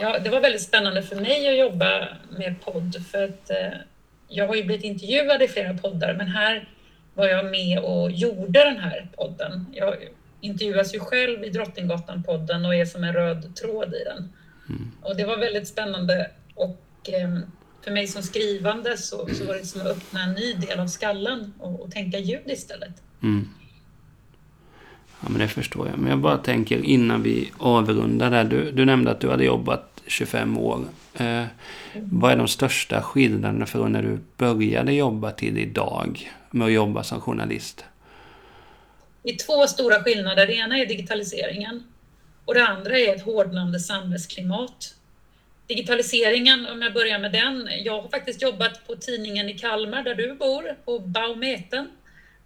[0.02, 0.20] Ja.
[0.20, 3.80] Det var väldigt spännande för mig att jobba med podd för att uh,
[4.28, 6.70] jag har ju blivit intervjuad i flera poddar men här
[7.14, 9.66] var jag med och gjorde den här podden.
[9.74, 9.96] Jag
[10.42, 14.34] intervjuas ju själv i Drottninggatan-podden och är som en röd tråd i den.
[14.70, 14.92] Mm.
[15.02, 16.80] Och det var väldigt spännande och
[17.24, 17.52] um,
[17.84, 20.88] för mig som skrivande så, så var det som att öppna en ny del av
[20.88, 23.04] skallen och, och tänka ljud istället.
[23.24, 23.50] Mm.
[25.22, 25.98] Ja, men det förstår jag.
[25.98, 28.44] Men jag bara tänker innan vi avrundar där.
[28.44, 30.86] Du, du nämnde att du hade jobbat 25 år.
[31.14, 31.44] Eh.
[31.96, 37.04] Vad är de största skillnaderna från när du började jobba till idag med att jobba
[37.04, 37.86] som journalist?
[39.24, 40.48] Det är två stora skillnader.
[40.48, 41.84] Det ena är digitaliseringen
[42.46, 44.96] och det andra är ett hårdnande samhällsklimat
[45.70, 47.70] digitaliseringen, om jag börjar med den.
[47.84, 51.88] Jag har faktiskt jobbat på tidningen i Kalmar där du bor, på Baumeten.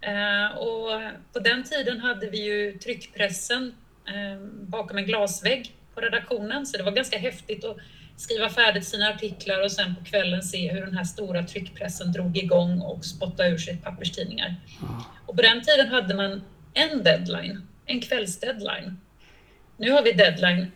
[0.06, 0.90] Eh, och
[1.32, 3.74] på den tiden hade vi ju tryckpressen
[4.08, 7.76] eh, bakom en glasvägg på redaktionen, så det var ganska häftigt att
[8.16, 12.36] skriva färdigt sina artiklar och sen på kvällen se hur den här stora tryckpressen drog
[12.36, 14.54] igång och spottade ur sig papperstidningar.
[15.26, 16.42] Och på den tiden hade man
[16.74, 19.00] en deadline, en kvällsdeadline.
[19.76, 20.72] Nu har vi deadline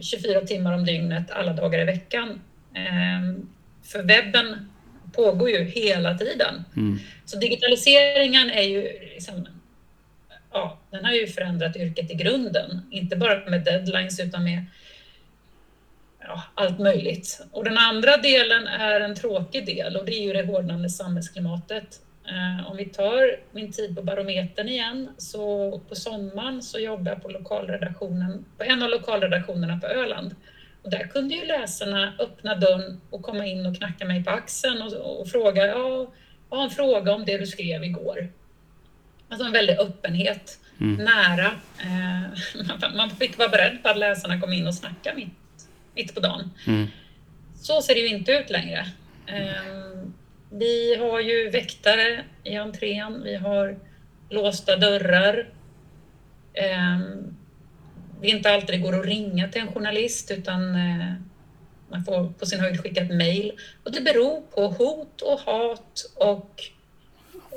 [0.00, 2.40] 24 timmar om dygnet, alla dagar i veckan.
[2.74, 3.48] Ehm,
[3.82, 4.70] för webben
[5.16, 6.64] pågår ju hela tiden.
[6.76, 6.98] Mm.
[7.24, 8.82] Så digitaliseringen är ju
[9.14, 9.48] liksom,
[10.52, 12.82] ja, den har ju förändrat yrket i grunden.
[12.90, 14.64] Inte bara med deadlines utan med
[16.20, 17.40] ja, allt möjligt.
[17.52, 22.00] Och den andra delen är en tråkig del och det är ju det hårdnande samhällsklimatet.
[22.28, 27.22] Eh, om vi tar min tid på Barometern igen, så på sommaren så jobbade jag
[27.22, 30.34] på lokalredaktionen, på en av lokalredaktionerna på Öland.
[30.86, 34.82] Och där kunde ju läsarna öppna dörren och komma in och knacka mig på axeln
[34.82, 36.12] och, och fråga, ja,
[36.50, 38.28] jag har en fråga om det du skrev igår.
[39.28, 41.04] Alltså en väldig öppenhet, mm.
[41.04, 41.50] nära.
[41.78, 46.20] Eh, man fick vara beredd på att läsarna kom in och snackade mitt, mitt på
[46.20, 46.50] dagen.
[46.66, 46.86] Mm.
[47.54, 48.86] Så ser det ju inte ut längre.
[49.28, 50.14] Um,
[50.50, 53.78] vi har ju väktare i entrén, vi har
[54.30, 55.48] låsta dörrar.
[56.54, 57.36] Ehm,
[58.20, 61.12] det är inte alltid det går att ringa till en journalist utan eh,
[61.90, 63.52] man får på sin höjd skicka ett mejl.
[63.84, 66.64] Och det beror på hot och hat och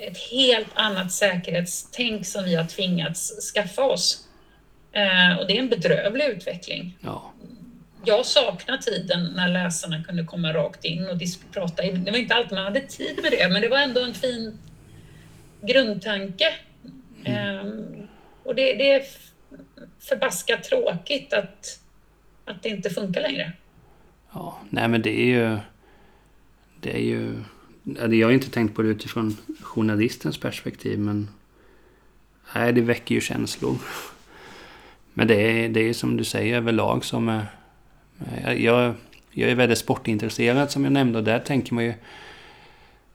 [0.01, 4.27] ett helt annat säkerhetstänk som vi har tvingats skaffa oss.
[4.91, 6.97] Eh, och det är en bedrövlig utveckling.
[7.01, 7.33] Ja
[8.05, 11.17] jag saknar tiden när läsarna kunde komma rakt in och
[11.53, 11.83] prata.
[11.83, 14.59] Det var inte alltid man hade tid med det, men det var ändå en fin
[15.61, 16.53] grundtanke.
[17.25, 17.67] Mm.
[17.67, 18.07] Um,
[18.43, 19.03] och det, det, är
[19.99, 21.79] förbaskat tråkigt att,
[22.45, 23.53] att det inte funkar längre.
[24.33, 25.57] Ja, nej men det är ju...
[26.79, 27.43] Det är ju...
[27.87, 31.29] Alltså, jag har inte tänkt på det utifrån journalistens perspektiv, men...
[32.55, 33.77] Nej, det väcker ju känslor.
[35.13, 37.45] Men det är, det är som du säger överlag som är
[38.57, 38.93] jag,
[39.31, 41.93] jag är väldigt sportintresserad som jag nämnde och där tänker man ju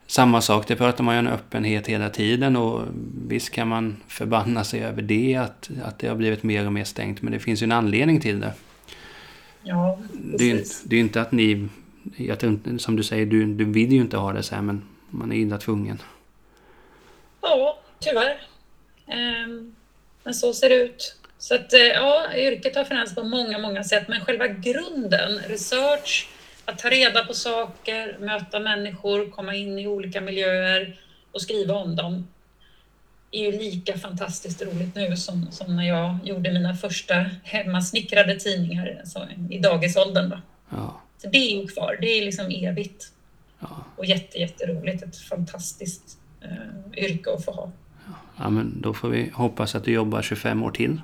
[0.06, 2.82] samma sak, det pratar man ju om öppenhet hela tiden och
[3.28, 6.84] visst kan man förbanna sig över det, att, att det har blivit mer och mer
[6.84, 8.52] stängt, men det finns ju en anledning till det.
[9.62, 11.68] Ja, det är, det är ju inte att ni,
[12.16, 14.82] jag tror, som du säger, du, du vill ju inte ha det så här, men
[15.10, 15.98] man är illa tvungen.
[17.40, 18.40] Ja, tyvärr.
[19.06, 19.74] Um,
[20.24, 21.16] men så ser det ut.
[21.38, 26.28] Så att, eh, ja, yrket har förändrats på många, många sätt, men själva grunden, research,
[26.64, 31.00] att ta reda på saker, möta människor, komma in i olika miljöer
[31.32, 32.26] och skriva om dem,
[33.30, 38.96] är ju lika fantastiskt roligt nu som, som när jag gjorde mina första hemmasnickrade tidningar
[39.00, 40.30] alltså i dagisåldern.
[40.30, 40.40] Då.
[40.70, 41.00] Ja.
[41.18, 43.12] Så det är ju kvar, det är liksom evigt.
[43.60, 43.84] Ja.
[43.96, 47.70] Och jätte, jätteroligt, ett fantastiskt uh, yrke att få ha.
[48.36, 51.00] Ja, men då får vi hoppas att du jobbar 25 år till.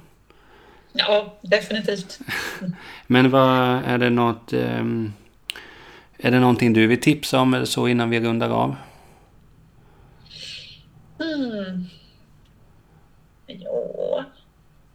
[0.93, 2.19] Ja, definitivt.
[3.07, 4.53] Men vad är det något...
[4.53, 5.13] Um,
[6.23, 8.77] är det någonting du vill tipsa om eller så innan vi rundar av?
[11.21, 11.85] Mm.
[13.47, 14.25] Ja,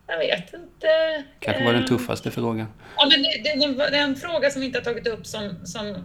[0.08, 1.24] jag vet inte.
[1.40, 1.88] Kanske var den ehm.
[1.88, 2.68] tuffaste frågan.
[2.98, 5.66] Ja, men det, det, det, är en fråga som vi inte har tagit upp som,
[5.66, 6.04] som,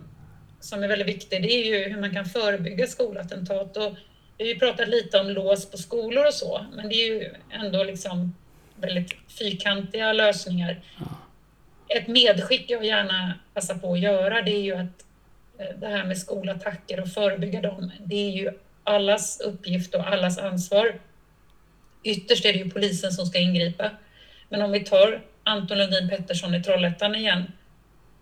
[0.61, 1.43] som är väldigt viktig.
[1.43, 3.77] Det är ju hur man kan förebygga skolattentat.
[3.77, 3.97] Och
[4.39, 7.35] vi har ju pratat lite om lås på skolor och så, men det är ju
[7.51, 8.35] ändå liksom
[8.77, 10.81] väldigt fyrkantiga lösningar.
[10.99, 11.07] Ja.
[11.89, 15.10] ett medskick jag gärna passar på att göra det är ju att eh,
[15.81, 18.51] det här med skolattacker och förebygga dem, det är ju
[18.85, 21.01] allas uppgift och allas ansvar.
[22.03, 23.91] Ytterst är det ju polisen som ska ingripa.
[24.49, 27.53] Men om vi tar Anton Lundin Pettersson i Trollhättan igen,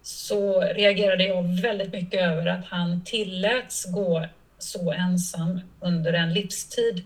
[0.03, 4.27] så reagerade jag väldigt mycket över att han tilläts gå
[4.59, 7.05] så ensam under en livstid.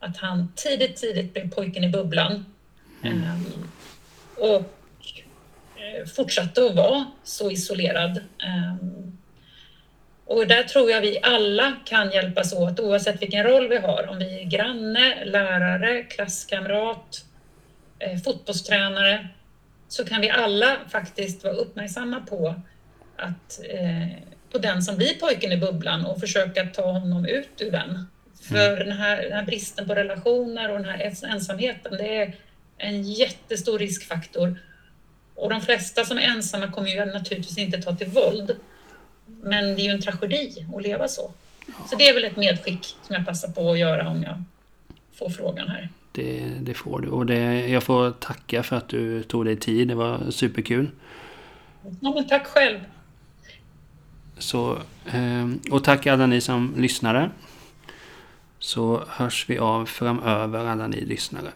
[0.00, 2.44] Att han tidigt, tidigt blev pojken i bubblan.
[3.02, 3.22] Mm.
[3.22, 3.68] Um,
[4.36, 8.20] och uh, fortsatte att vara så isolerad.
[10.26, 14.06] Och där tror jag vi alla kan hjälpas åt oavsett vilken roll vi har.
[14.08, 17.24] Om vi är granne, lärare, klasskamrat,
[17.98, 19.28] eh, fotbollstränare
[19.88, 22.54] så kan vi alla faktiskt vara uppmärksamma på
[23.16, 24.08] att eh,
[24.52, 28.06] på den som blir pojken i bubblan och försöka ta honom ut ur den.
[28.48, 28.88] För mm.
[28.88, 32.34] den, här, den här bristen på relationer och den här ensamheten, det är
[32.78, 34.58] en jättestor riskfaktor.
[35.34, 38.56] Och de flesta som är ensamma kommer ju naturligtvis inte ta till våld.
[39.46, 41.30] Men det är ju en tragedi att leva så.
[41.90, 44.42] Så det är väl ett medskick som jag passar på att göra om jag
[45.14, 45.88] får frågan här.
[46.12, 47.08] Det, det får du.
[47.08, 49.88] Och det, jag får tacka för att du tog dig tid.
[49.88, 50.90] Det var superkul.
[52.00, 52.78] Ja, men tack själv.
[54.38, 57.30] Så, ehm, och tack alla ni som lyssnade.
[58.58, 61.52] Så hörs vi av framöver alla ni lyssnare.